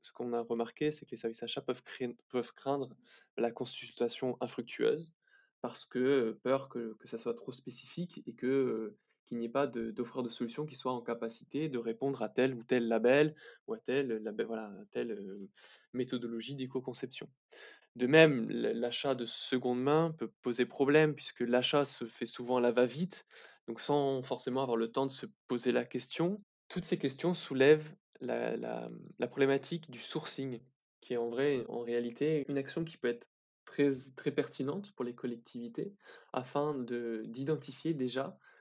Ce 0.02 0.12
qu'on 0.12 0.34
a 0.34 0.42
remarqué, 0.42 0.92
c'est 0.92 1.06
que 1.06 1.12
les 1.12 1.18
services 1.18 1.42
achats 1.42 1.62
peuvent, 1.62 1.82
craindre 2.54 2.90
la 3.38 3.52
consultation 3.52 4.38
infructueuse 4.42 5.14
parce 5.62 5.86
que 5.86 6.38
peur 6.44 6.70
que 6.70 6.96
ça 7.06 7.18
soit 7.18 7.34
trop 7.34 7.52
spécifique 7.52 8.22
et 8.28 8.34
que 8.34 8.96
qu'il 9.26 9.38
n'y 9.38 9.46
ait 9.46 9.50
pas 9.50 9.68
d'offreur 9.68 10.24
de, 10.24 10.30
solutions 10.30 10.66
qui 10.66 10.76
soit 10.76 10.94
en 10.94 11.02
capacité 11.02 11.70
de 11.70 11.78
répondre 11.78 12.22
à 12.22 12.30
tel 12.30 12.54
ou 12.54 12.64
tel 12.64 12.88
label 12.88 13.36
ou 13.68 13.74
à 13.74 13.80
telle, 13.80 14.22
voilà, 14.46 14.72
telle 14.92 15.20
méthodologie 15.94 16.56
d'éco-conception. 16.56 17.28
De 17.96 18.08
même, 18.08 18.50
l'achat 18.50 19.16
de 19.16 19.26
seconde 19.26 19.82
main 19.82 20.14
peut 20.18 20.30
poser 20.42 20.66
problème 20.66 21.16
puisque 21.16 21.40
l'achat 21.40 21.86
se 21.86 22.06
fait 22.06 22.26
souvent 22.26 22.58
à 22.58 22.62
la 22.62 22.72
va-vite, 22.72 23.26
donc 23.68 23.80
sans 23.80 24.22
forcément 24.22 24.62
avoir 24.62 24.78
le 24.78 24.92
temps 24.92 25.06
de 25.06 25.12
se 25.12 25.26
poser 25.48 25.72
la 25.72 25.86
question. 25.86 26.44
Toutes 26.68 26.84
ces 26.84 26.98
questions 26.98 27.34
soulèvent 27.34 27.96
la, 28.20 28.90
problématique 29.30 29.90
du 29.90 30.00
sourcing, 30.00 30.60
qui 31.00 31.14
est 31.14 31.18
en 31.18 31.30
vrai, 31.30 31.64
en 31.70 31.82
réalité, 31.82 32.46
une 32.50 32.58
action 32.58 32.84
qui 32.84 32.98
peut 32.98 33.08
être 33.08 33.30
très, 33.64 33.90
très 34.16 34.32
pertinente 34.32 34.92
pour 34.92 35.06
les 35.06 35.16
collectivités 35.16 35.94
afin 36.34 36.76
d'identifier 36.76 37.94
déjà 37.94 38.28
euh, 38.28 38.55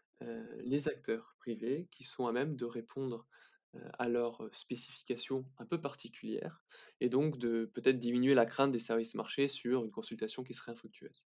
les 0.64 0.88
acteurs 0.88 1.34
privés 1.38 1.88
qui 1.90 2.04
sont 2.04 2.26
à 2.26 2.32
même 2.32 2.56
de 2.56 2.64
répondre 2.64 3.26
euh, 3.76 3.88
à 3.98 4.08
leurs 4.08 4.48
spécifications 4.52 5.44
un 5.58 5.64
peu 5.64 5.80
particulières 5.80 6.62
et 7.00 7.08
donc 7.08 7.38
de 7.38 7.70
peut-être 7.74 7.98
diminuer 7.98 8.34
la 8.34 8.46
crainte 8.46 8.72
des 8.72 8.80
services 8.80 9.14
marchés 9.14 9.48
sur 9.48 9.84
une 9.84 9.90
consultation 9.90 10.44
qui 10.44 10.54
serait 10.54 10.72
infructueuse. 10.72 11.24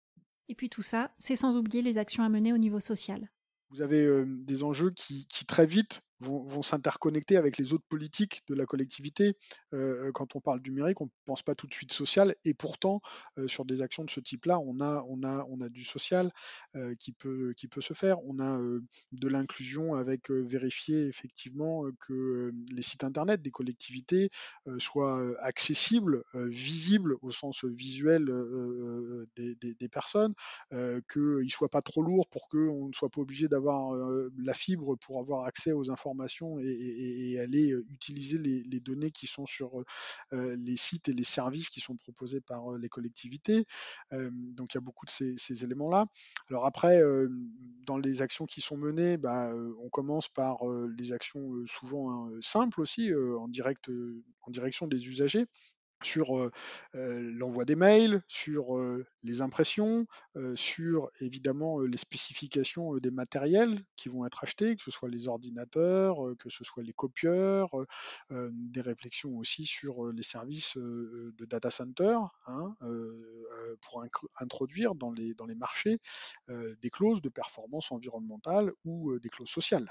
Et 0.49 0.55
puis 0.55 0.69
tout 0.69 0.81
ça, 0.81 1.13
c'est 1.19 1.35
sans 1.35 1.57
oublier 1.57 1.81
les 1.81 1.97
actions 1.97 2.23
à 2.23 2.29
mener 2.29 2.51
au 2.51 2.57
niveau 2.57 2.79
social. 2.79 3.29
Vous 3.69 3.81
avez 3.81 4.03
euh, 4.03 4.25
des 4.27 4.63
enjeux 4.63 4.91
qui, 4.91 5.27
qui, 5.27 5.45
très 5.45 5.65
vite 5.65 6.01
vont, 6.23 6.61
s'interconnecter 6.61 7.37
avec 7.37 7.57
les 7.57 7.73
autres 7.73 7.85
politiques 7.89 8.41
de 8.47 8.55
la 8.55 8.65
collectivité. 8.65 9.35
Euh, 9.73 10.11
quand 10.13 10.35
on 10.35 10.41
parle 10.41 10.61
numérique, 10.65 11.01
on 11.01 11.05
ne 11.05 11.09
pense 11.25 11.43
pas 11.43 11.55
tout 11.55 11.67
de 11.67 11.73
suite 11.73 11.91
social, 11.91 12.35
et 12.45 12.53
pourtant, 12.53 13.01
euh, 13.37 13.47
sur 13.47 13.65
des 13.65 13.81
actions 13.81 14.03
de 14.03 14.09
ce 14.09 14.19
type-là, 14.19 14.59
on 14.59 14.79
a, 14.79 15.03
on, 15.07 15.23
a, 15.23 15.45
on 15.49 15.61
a 15.61 15.69
du 15.69 15.83
social 15.83 16.31
euh, 16.75 16.95
qui, 16.95 17.11
peut, 17.11 17.53
qui 17.57 17.67
peut 17.67 17.81
se 17.81 17.93
faire. 17.93 18.17
On 18.25 18.39
a 18.39 18.57
de 19.11 19.27
l'inclusion 19.27 19.95
avec 19.95 20.29
vérifier 20.29 21.05
effectivement 21.05 21.83
que 21.99 22.53
les 22.71 22.81
sites 22.81 23.03
internet 23.03 23.41
des 23.41 23.51
collectivités 23.51 24.29
soient 24.77 25.21
accessibles, 25.41 26.23
visibles 26.33 27.15
au 27.21 27.31
sens 27.31 27.65
visuel 27.65 28.25
des, 29.35 29.55
des, 29.55 29.89
personnes, 29.89 30.33
qu'ils 30.71 31.43
ne 31.43 31.49
soient 31.49 31.69
pas 31.69 31.81
trop 31.81 32.01
lourds 32.01 32.27
pour 32.29 32.47
qu'on 32.49 32.87
ne 32.87 32.93
soit 32.93 33.09
pas 33.09 33.21
obligé 33.21 33.47
d'avoir 33.47 33.95
la 34.37 34.53
fibre 34.53 34.95
pour 34.95 35.19
avoir 35.19 35.45
accès 35.45 35.71
aux 35.71 35.91
informations 35.91 36.12
et, 36.61 37.39
aller 37.39 37.75
utiliser 37.89 38.37
les, 38.37 38.79
données 38.79 39.11
qui 39.11 39.27
sont 39.27 39.45
sur 39.45 39.83
les 40.31 40.75
sites 40.75 41.09
et 41.09 41.13
les 41.13 41.23
services 41.23 41.69
qui 41.69 41.79
sont 41.79 41.95
proposés 41.95 42.41
par 42.41 42.71
les 42.73 42.89
collectivités. 42.89 43.65
donc 44.11 44.73
il 44.73 44.75
y 44.75 44.77
a 44.77 44.81
beaucoup 44.81 45.05
de 45.05 45.11
ces, 45.11 45.63
éléments-là. 45.63 46.05
Alors 46.49 46.65
après, 46.65 47.01
dans 47.85 47.97
les 47.97 48.21
actions 48.21 48.45
qui 48.45 48.61
sont 48.61 48.77
menées, 48.77 49.17
bah, 49.17 49.51
on 49.81 49.89
commence 49.89 50.29
par 50.29 50.59
les 50.97 51.13
actions 51.13 51.51
souvent 51.65 52.11
hein, 52.11 52.31
simples 52.41 52.81
aussi, 52.81 53.11
en 53.13 53.47
direction 53.47 54.87
des 54.87 55.07
usagers 55.07 55.45
sur 56.05 56.49
l'envoi 56.93 57.65
des 57.65 57.75
mails, 57.75 58.21
sur 58.27 58.77
les 59.23 59.41
impressions, 59.41 60.05
sur 60.55 61.09
évidemment 61.19 61.79
les 61.79 61.97
spécifications 61.97 62.97
des 62.97 63.11
matériels 63.11 63.83
qui 63.95 64.09
vont 64.09 64.25
être 64.25 64.43
achetés, 64.43 64.75
que 64.75 64.81
ce 64.81 64.91
soit 64.91 65.09
les 65.09 65.27
ordinateurs, 65.27 66.17
que 66.39 66.49
ce 66.49 66.63
soit 66.63 66.83
les 66.83 66.93
copieurs, 66.93 67.69
des 68.29 68.81
réflexions 68.81 69.37
aussi 69.37 69.65
sur 69.65 70.11
les 70.11 70.23
services 70.23 70.77
de 70.77 71.45
data 71.45 71.69
center, 71.69 72.17
hein, 72.47 72.75
pour 73.81 74.03
introduire 74.39 74.95
dans 74.95 75.11
les, 75.11 75.33
dans 75.33 75.45
les 75.45 75.55
marchés 75.55 75.99
des 76.49 76.89
clauses 76.89 77.21
de 77.21 77.29
performance 77.29 77.91
environnementale 77.91 78.71
ou 78.85 79.17
des 79.19 79.29
clauses 79.29 79.49
sociales. 79.49 79.89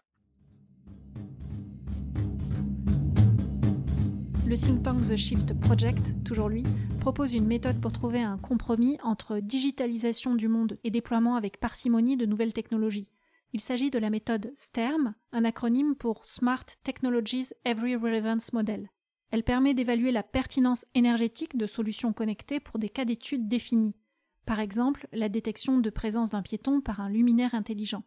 Le 4.53 4.59
think 4.59 4.83
tank 4.83 5.09
The 5.09 5.17
Shift 5.17 5.59
Project, 5.61 6.13
toujours 6.27 6.51
lui, 6.51 6.63
propose 7.01 7.33
une 7.33 7.47
méthode 7.47 7.81
pour 7.81 7.91
trouver 7.91 8.21
un 8.21 8.37
compromis 8.37 8.99
entre 9.03 9.39
digitalisation 9.39 10.35
du 10.35 10.47
monde 10.47 10.79
et 10.85 10.91
déploiement 10.91 11.37
avec 11.37 11.59
parcimonie 11.59 12.19
de 12.19 12.27
nouvelles 12.27 12.53
technologies. 12.53 13.11
Il 13.55 13.61
s'agit 13.61 13.89
de 13.89 13.99
la 13.99 14.11
méthode 14.11 14.53
STERM, 14.55 15.15
un 15.33 15.45
acronyme 15.47 15.95
pour 15.95 16.27
Smart 16.27 16.67
Technologies 16.85 17.55
Every 17.65 17.97
Relevance 17.97 18.53
Model. 18.53 18.91
Elle 19.31 19.43
permet 19.43 19.73
d'évaluer 19.73 20.13
la 20.13 20.23
pertinence 20.23 20.85
énergétique 20.95 21.57
de 21.57 21.67
solutions 21.67 22.13
connectées 22.13 22.61
pour 22.61 22.79
des 22.79 22.91
cas 22.91 23.07
d'études 23.07 23.49
définis. 23.49 23.97
Par 24.45 24.61
exemple, 24.61 25.09
la 25.15 25.31
détection 25.31 25.79
de 25.79 25.89
présence 25.89 26.29
d'un 26.29 26.43
piéton 26.43 26.83
par 26.83 27.01
un 27.01 27.09
luminaire 27.09 27.55
intelligent. 27.55 28.05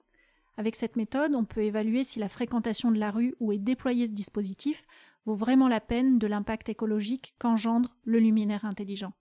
Avec 0.57 0.75
cette 0.75 0.95
méthode, 0.95 1.33
on 1.33 1.43
peut 1.43 1.63
évaluer 1.63 2.03
si 2.03 2.19
la 2.19 2.29
fréquentation 2.29 2.91
de 2.91 2.99
la 2.99 3.09
rue 3.09 3.33
où 3.39 3.51
est 3.51 3.57
déployé 3.57 4.05
ce 4.05 4.11
dispositif 4.11 4.85
vaut 5.25 5.35
vraiment 5.35 5.67
la 5.67 5.79
peine 5.79 6.19
de 6.19 6.27
l'impact 6.27 6.69
écologique 6.69 7.35
qu'engendre 7.39 7.95
le 8.03 8.19
luminaire 8.19 8.65
intelligent. 8.65 9.13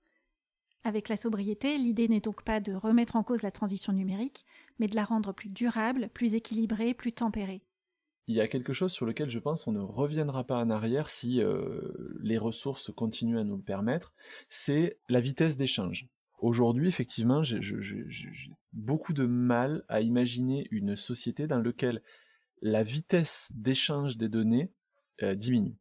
Avec 0.84 1.08
la 1.08 1.16
sobriété, 1.16 1.78
l'idée 1.78 2.08
n'est 2.08 2.20
donc 2.20 2.42
pas 2.42 2.60
de 2.60 2.74
remettre 2.74 3.16
en 3.16 3.22
cause 3.22 3.42
la 3.42 3.50
transition 3.50 3.92
numérique, 3.92 4.44
mais 4.78 4.86
de 4.86 4.96
la 4.96 5.04
rendre 5.04 5.32
plus 5.32 5.48
durable, 5.48 6.10
plus 6.12 6.34
équilibrée, 6.34 6.92
plus 6.92 7.12
tempérée 7.12 7.62
il 8.26 8.34
y 8.34 8.40
a 8.40 8.48
quelque 8.48 8.72
chose 8.72 8.92
sur 8.92 9.06
lequel 9.06 9.28
je 9.28 9.38
pense 9.38 9.66
on 9.66 9.72
ne 9.72 9.80
reviendra 9.80 10.44
pas 10.44 10.58
en 10.58 10.70
arrière 10.70 11.10
si 11.10 11.40
euh, 11.40 11.92
les 12.22 12.38
ressources 12.38 12.90
continuent 12.90 13.38
à 13.38 13.44
nous 13.44 13.56
le 13.56 13.62
permettre, 13.62 14.14
c'est 14.48 14.98
la 15.08 15.20
vitesse 15.20 15.56
d'échange. 15.56 16.08
Aujourd'hui, 16.38 16.88
effectivement, 16.88 17.42
j'ai 17.42 17.60
beaucoup 18.72 19.12
de 19.12 19.24
mal 19.24 19.84
à 19.88 20.00
imaginer 20.00 20.66
une 20.70 20.96
société 20.96 21.46
dans 21.46 21.60
laquelle 21.60 22.02
la 22.60 22.82
vitesse 22.82 23.48
d'échange 23.52 24.16
des 24.16 24.28
données 24.28 24.72
euh, 25.22 25.34
diminue. 25.34 25.76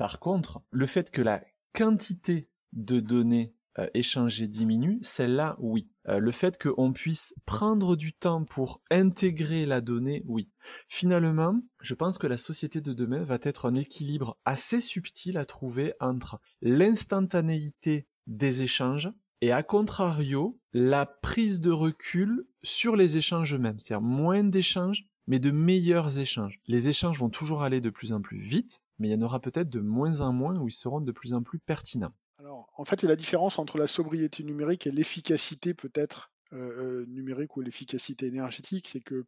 Par 0.00 0.18
contre, 0.18 0.62
le 0.70 0.86
fait 0.86 1.10
que 1.10 1.20
la 1.20 1.42
quantité 1.74 2.48
de 2.72 3.00
données 3.00 3.52
euh, 3.78 3.86
échanger 3.92 4.48
diminue, 4.48 4.98
celle-là, 5.02 5.56
oui. 5.58 5.90
Euh, 6.08 6.18
le 6.20 6.30
fait 6.30 6.56
qu'on 6.56 6.94
puisse 6.94 7.34
prendre 7.44 7.96
du 7.96 8.14
temps 8.14 8.46
pour 8.46 8.80
intégrer 8.90 9.66
la 9.66 9.82
donnée, 9.82 10.22
oui. 10.24 10.48
Finalement, 10.88 11.60
je 11.82 11.92
pense 11.92 12.16
que 12.16 12.26
la 12.26 12.38
société 12.38 12.80
de 12.80 12.94
demain 12.94 13.22
va 13.24 13.36
être 13.42 13.68
un 13.68 13.74
équilibre 13.74 14.38
assez 14.46 14.80
subtil 14.80 15.36
à 15.36 15.44
trouver 15.44 15.92
entre 16.00 16.40
l'instantanéité 16.62 18.06
des 18.26 18.62
échanges 18.62 19.12
et 19.42 19.52
à 19.52 19.62
contrario, 19.62 20.58
la 20.72 21.06
prise 21.06 21.60
de 21.60 21.70
recul 21.70 22.46
sur 22.62 22.94
les 22.94 23.16
échanges 23.16 23.54
eux-mêmes. 23.54 23.78
C'est-à-dire 23.78 24.06
moins 24.06 24.44
d'échanges, 24.44 25.06
mais 25.26 25.38
de 25.38 25.50
meilleurs 25.50 26.18
échanges. 26.18 26.60
Les 26.66 26.88
échanges 26.88 27.18
vont 27.18 27.30
toujours 27.30 27.62
aller 27.62 27.80
de 27.80 27.90
plus 27.90 28.12
en 28.12 28.20
plus 28.20 28.40
vite, 28.40 28.82
mais 28.98 29.08
il 29.08 29.12
y 29.12 29.14
en 29.14 29.22
aura 29.22 29.40
peut-être 29.40 29.70
de 29.70 29.80
moins 29.80 30.20
en 30.20 30.32
moins 30.32 30.58
où 30.58 30.68
ils 30.68 30.72
seront 30.72 31.00
de 31.00 31.12
plus 31.12 31.34
en 31.34 31.42
plus 31.42 31.58
pertinents. 31.58 32.12
Alors, 32.38 32.68
en 32.76 32.84
fait, 32.84 33.02
la 33.02 33.16
différence 33.16 33.58
entre 33.58 33.78
la 33.78 33.86
sobriété 33.86 34.42
numérique 34.42 34.86
et 34.86 34.90
l'efficacité 34.90 35.74
peut-être 35.74 36.30
euh, 36.52 37.02
euh, 37.02 37.06
numérique 37.06 37.56
ou 37.56 37.60
l'efficacité 37.60 38.26
énergétique, 38.26 38.88
c'est 38.88 39.00
que 39.00 39.24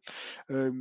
euh, 0.51 0.73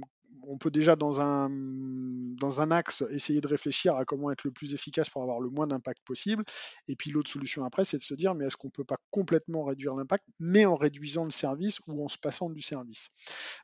on 0.47 0.59
peut 0.59 0.71
déjà 0.71 0.97
dans 0.97 1.21
un, 1.21 2.71
axe 2.71 3.05
essayer 3.11 3.41
de 3.41 3.49
réfléchir 3.49 3.97
à 3.97 4.05
comment 4.05 4.31
être 4.31 4.45
le 4.45 4.51
plus 4.51 4.75
efficace 4.75 5.11
pour 5.11 5.23
avoir 5.23 5.41
le 5.41 5.51
moins 5.51 5.67
d'impact 5.67 6.03
possible. 6.05 6.45
Et 6.89 6.97
puis 6.97 7.11
l'autre 7.11 7.31
solution 7.31 7.65
après, 7.65 7.85
c'est 7.85 7.99
de 7.99 8.03
se 8.03 8.15
dire, 8.15 8.35
mais 8.35 8.47
est-ce 8.47 8.57
qu'on 8.57 8.69
ne 8.69 8.73
peut 8.73 8.85
pas 8.85 8.99
complètement 9.11 9.65
réduire 9.65 9.95
l'impact, 9.95 10.25
mais 10.39 10.65
en 10.65 10.77
réduisant 10.77 11.25
le 11.25 11.31
service 11.31 11.79
ou 11.87 12.05
en 12.05 12.09
se 12.09 12.19
passant 12.19 12.51
du 12.51 12.63
service? 12.63 13.11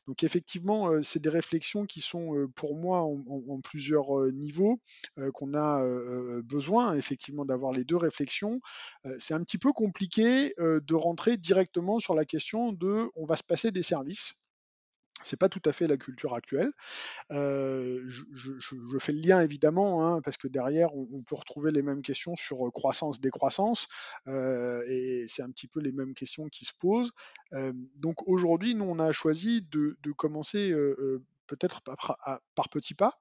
Donc 0.07 0.23
effectivement, 0.23 0.89
euh, 0.91 1.01
c'est 1.01 1.19
des 1.19 1.29
réflexions 1.29 1.85
qui 1.85 2.01
sont 2.01 2.35
euh, 2.35 2.47
pour 2.47 2.75
moi 2.75 3.01
en, 3.01 3.61
plusieurs 3.61 4.17
euh, 4.17 4.31
niveaux, 4.31 4.79
qu'on 5.33 5.53
a 5.53 5.83
besoin 6.43 6.95
effectivement 6.95 7.45
d'avoir 7.45 7.71
les 7.71 7.83
deux 7.83 7.97
réflexions. 7.97 8.61
c'est 9.17 9.33
un 9.33 9.43
petit 9.43 9.57
peu 9.57 9.73
compliqué 9.73 10.53
de 10.57 10.93
rentrer 10.93 11.37
directement 11.37 11.99
sur 11.99 12.15
la 12.15 12.25
question 12.25 12.71
de 12.71 13.09
on 13.15 13.25
va 13.25 13.35
se 13.35 13.43
passer 13.43 13.71
des 13.71 13.81
services. 13.81 14.33
C'est 15.23 15.37
pas 15.37 15.49
tout 15.49 15.61
à 15.65 15.71
fait 15.71 15.87
la 15.87 15.97
culture 15.97 16.33
actuelle. 16.33 16.71
je, 17.29 18.97
fais 18.99 19.11
le 19.11 19.21
lien 19.21 19.41
évidemment, 19.41 20.05
hein, 20.05 20.21
parce 20.21 20.37
que 20.37 20.47
derrière, 20.47 20.95
on, 20.95 21.23
peut 21.23 21.35
retrouver 21.35 21.71
les 21.71 21.81
mêmes 21.81 22.01
questions 22.01 22.35
sur 22.35 22.71
croissance, 22.71 23.19
décroissance, 23.19 23.87
et 24.27 25.25
c'est 25.27 25.41
un 25.41 25.51
petit 25.51 25.67
peu 25.67 25.79
les 25.79 25.91
mêmes 25.91 26.13
questions 26.13 26.47
qui 26.47 26.65
se 26.65 26.73
posent. 26.79 27.11
donc 27.95 28.27
aujourd'hui, 28.27 28.75
nous, 28.75 28.85
on 28.85 28.99
a 28.99 29.11
choisi 29.11 29.61
de, 29.71 29.97
commencer 30.17 30.73
peut-être 31.47 31.81
par, 31.81 32.69
petits 32.69 32.95
pas, 32.95 33.19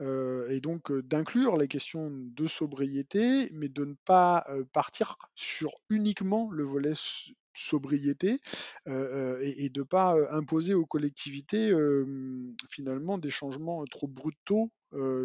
et 0.00 0.60
donc 0.60 0.92
d'inclure 0.92 1.56
les 1.56 1.68
questions 1.68 2.10
de 2.10 2.46
sobriété, 2.46 3.48
mais 3.52 3.68
de 3.68 3.84
ne 3.84 3.94
pas 4.04 4.46
partir 4.72 5.16
sur 5.34 5.72
uniquement 5.90 6.50
le 6.50 6.64
volet 6.64 6.94
sobriété 7.54 8.40
et, 8.86 9.68
de 9.70 9.80
ne 9.80 9.84
pas 9.84 10.16
imposer 10.30 10.74
aux 10.74 10.86
collectivités 10.86 11.72
finalement 12.70 13.18
des 13.18 13.30
changements 13.30 13.84
trop 13.86 14.08
brutaux 14.08 14.70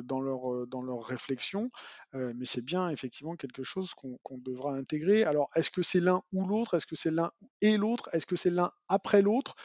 dans 0.03 0.19
leur, 0.19 0.67
dans 0.67 0.81
leur 0.81 1.03
réflexion, 1.03 1.69
mais 2.13 2.45
c'est 2.45 2.63
bien 2.63 2.89
effectivement 2.89 3.35
quelque 3.35 3.63
chose 3.63 3.93
qu'on 3.93 4.37
devra 4.37 4.73
intégrer. 4.73 5.23
Alors, 5.23 5.49
est-ce 5.55 5.69
que 5.69 5.83
c'est 5.83 5.99
l'un 5.99 6.21
ou 6.33 6.47
l'autre? 6.47 6.75
Est-ce 6.75 6.87
que 6.87 6.95
c'est 6.95 7.11
l'un 7.11 7.31
et 7.61 7.77
l'autre? 7.77 8.09
Est-ce 8.13 8.25
que 8.25 8.35
c'est 8.35 8.49
l'un 8.49 8.71
après 8.87 9.21
l'autre? 9.21 9.55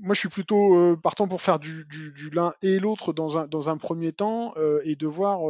Moi, 0.00 0.14
je 0.14 0.20
suis 0.20 0.28
plutôt 0.28 0.96
partant 0.96 1.28
pour 1.28 1.42
faire 1.42 1.58
du, 1.58 1.86
l'un 2.32 2.54
et 2.62 2.78
l'autre 2.78 3.12
dans 3.12 3.38
un, 3.38 3.46
dans 3.46 3.68
un 3.68 3.76
premier 3.76 4.12
temps 4.12 4.54
et 4.84 4.96
de 4.96 5.06
voir 5.06 5.40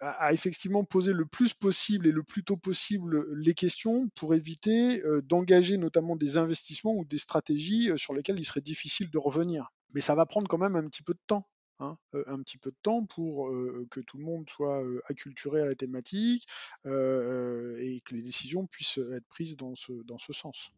à, 0.00 0.32
effectivement 0.32 0.84
poser 0.84 1.12
le 1.12 1.24
plus 1.24 1.54
possible 1.54 2.06
et 2.06 2.12
le 2.12 2.22
plus 2.22 2.44
tôt 2.44 2.56
possible 2.56 3.24
les 3.34 3.54
questions 3.54 4.08
pour 4.16 4.34
éviter 4.34 5.02
d'engager 5.24 5.76
notamment 5.76 6.16
des 6.16 6.38
investissements 6.38 6.94
ou 6.94 7.04
des 7.04 7.18
stratégies 7.18 7.90
sur 7.96 8.12
lesquelles 8.12 8.38
il 8.38 8.44
serait 8.44 8.60
difficile 8.60 9.10
de 9.10 9.18
revenir. 9.18 9.72
Mais 9.94 10.00
ça 10.00 10.14
va 10.14 10.26
prendre 10.26 10.48
quand 10.48 10.58
même 10.58 10.76
un 10.76 10.88
petit 10.88 11.02
peu 11.02 11.14
de 11.14 11.20
temps. 11.26 11.46
Hein, 11.80 11.96
un 12.12 12.40
petit 12.42 12.58
peu 12.58 12.70
de 12.70 12.76
temps 12.82 13.06
pour 13.06 13.50
que 13.90 14.00
tout 14.00 14.16
le 14.16 14.22
monde 14.22 14.48
soit 14.48 14.84
acculturé 15.08 15.62
à 15.62 15.66
la 15.66 15.74
thématique 15.74 16.46
et 16.84 18.00
que 18.04 18.14
les 18.14 18.22
décisions 18.22 18.66
puissent 18.66 18.98
être 18.98 19.26
prises 19.26 19.56
dans 19.56 19.74
ce, 19.74 19.92
dans 20.04 20.18
ce 20.18 20.32
sens. 20.32 20.70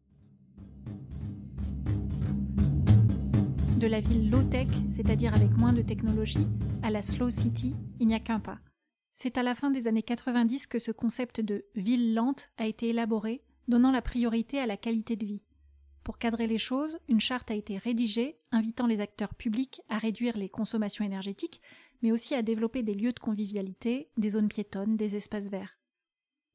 De 3.77 3.87
la 3.87 3.99
ville 3.99 4.31
low-tech, 4.31 4.67
c'est-à-dire 4.95 5.35
avec 5.35 5.51
moins 5.57 5.73
de 5.73 5.81
technologie, 5.81 6.47
à 6.81 6.89
la 6.89 7.01
slow 7.01 7.29
city, 7.29 7.75
il 7.99 8.07
n'y 8.07 8.15
a 8.15 8.19
qu'un 8.19 8.39
pas. 8.39 8.57
C'est 9.13 9.37
à 9.37 9.43
la 9.43 9.53
fin 9.53 9.69
des 9.69 9.87
années 9.87 10.01
90 10.01 10.65
que 10.67 10.79
ce 10.79 10.91
concept 10.91 11.41
de 11.41 11.65
ville 11.75 12.13
lente 12.13 12.49
a 12.57 12.67
été 12.67 12.89
élaboré, 12.89 13.43
donnant 13.67 13.91
la 13.91 14.01
priorité 14.01 14.59
à 14.59 14.65
la 14.65 14.77
qualité 14.77 15.15
de 15.15 15.25
vie. 15.25 15.45
Pour 16.05 16.19
cadrer 16.19 16.45
les 16.45 16.59
choses, 16.59 16.99
une 17.09 17.19
charte 17.19 17.49
a 17.49 17.55
été 17.55 17.79
rédigée 17.79 18.37
invitant 18.51 18.85
les 18.85 19.01
acteurs 19.01 19.33
publics 19.33 19.81
à 19.89 19.97
réduire 19.97 20.37
les 20.37 20.49
consommations 20.49 21.03
énergétiques, 21.03 21.61
mais 22.03 22.11
aussi 22.11 22.35
à 22.35 22.43
développer 22.43 22.83
des 22.83 22.93
lieux 22.93 23.11
de 23.11 23.19
convivialité, 23.19 24.11
des 24.15 24.29
zones 24.29 24.47
piétonnes, 24.47 24.97
des 24.97 25.15
espaces 25.15 25.49
verts. 25.49 25.79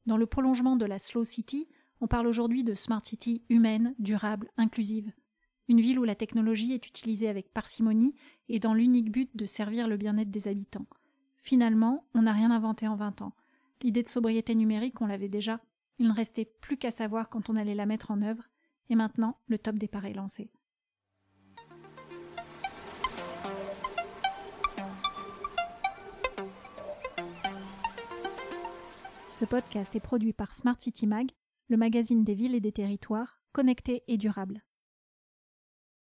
Dans 0.05 0.15
le 0.15 0.25
prolongement 0.25 0.77
de 0.77 0.85
la 0.85 0.99
Slow 0.99 1.25
City, 1.25 1.67
on 1.99 2.07
parle 2.07 2.27
aujourd'hui 2.27 2.63
de 2.63 2.73
Smart 2.73 3.05
City 3.05 3.43
humaine, 3.49 3.93
durable, 3.99 4.49
inclusive. 4.55 5.11
Une 5.67 5.81
ville 5.81 5.99
où 5.99 6.05
la 6.05 6.15
technologie 6.15 6.71
est 6.71 6.87
utilisée 6.87 7.27
avec 7.27 7.51
parcimonie 7.51 8.15
et 8.47 8.59
dans 8.59 8.73
l'unique 8.73 9.11
but 9.11 9.35
de 9.35 9.45
servir 9.45 9.89
le 9.89 9.97
bien-être 9.97 10.31
des 10.31 10.47
habitants. 10.47 10.87
Finalement, 11.41 12.05
on 12.13 12.21
n'a 12.21 12.33
rien 12.33 12.51
inventé 12.51 12.87
en 12.87 12.95
20 12.95 13.21
ans. 13.21 13.35
L'idée 13.83 14.03
de 14.03 14.07
sobriété 14.07 14.55
numérique, 14.55 15.01
on 15.01 15.07
l'avait 15.07 15.27
déjà. 15.27 15.59
Il 15.99 16.07
ne 16.07 16.13
restait 16.13 16.45
plus 16.45 16.77
qu'à 16.77 16.89
savoir 16.89 17.29
quand 17.29 17.49
on 17.49 17.57
allait 17.57 17.75
la 17.75 17.85
mettre 17.85 18.11
en 18.11 18.21
œuvre 18.21 18.43
et 18.89 18.95
maintenant, 18.95 19.37
le 19.47 19.57
top 19.57 19.75
départ 19.77 20.05
est 20.05 20.13
lancé. 20.13 20.51
Ce 29.31 29.45
podcast 29.45 29.95
est 29.95 29.99
produit 29.99 30.33
par 30.33 30.53
Smart 30.53 30.75
City 30.79 31.07
Mag, 31.07 31.31
le 31.67 31.77
magazine 31.77 32.23
des 32.23 32.35
villes 32.35 32.53
et 32.53 32.59
des 32.59 32.71
territoires, 32.71 33.41
connectés 33.53 34.03
et 34.07 34.17
durables. 34.17 34.61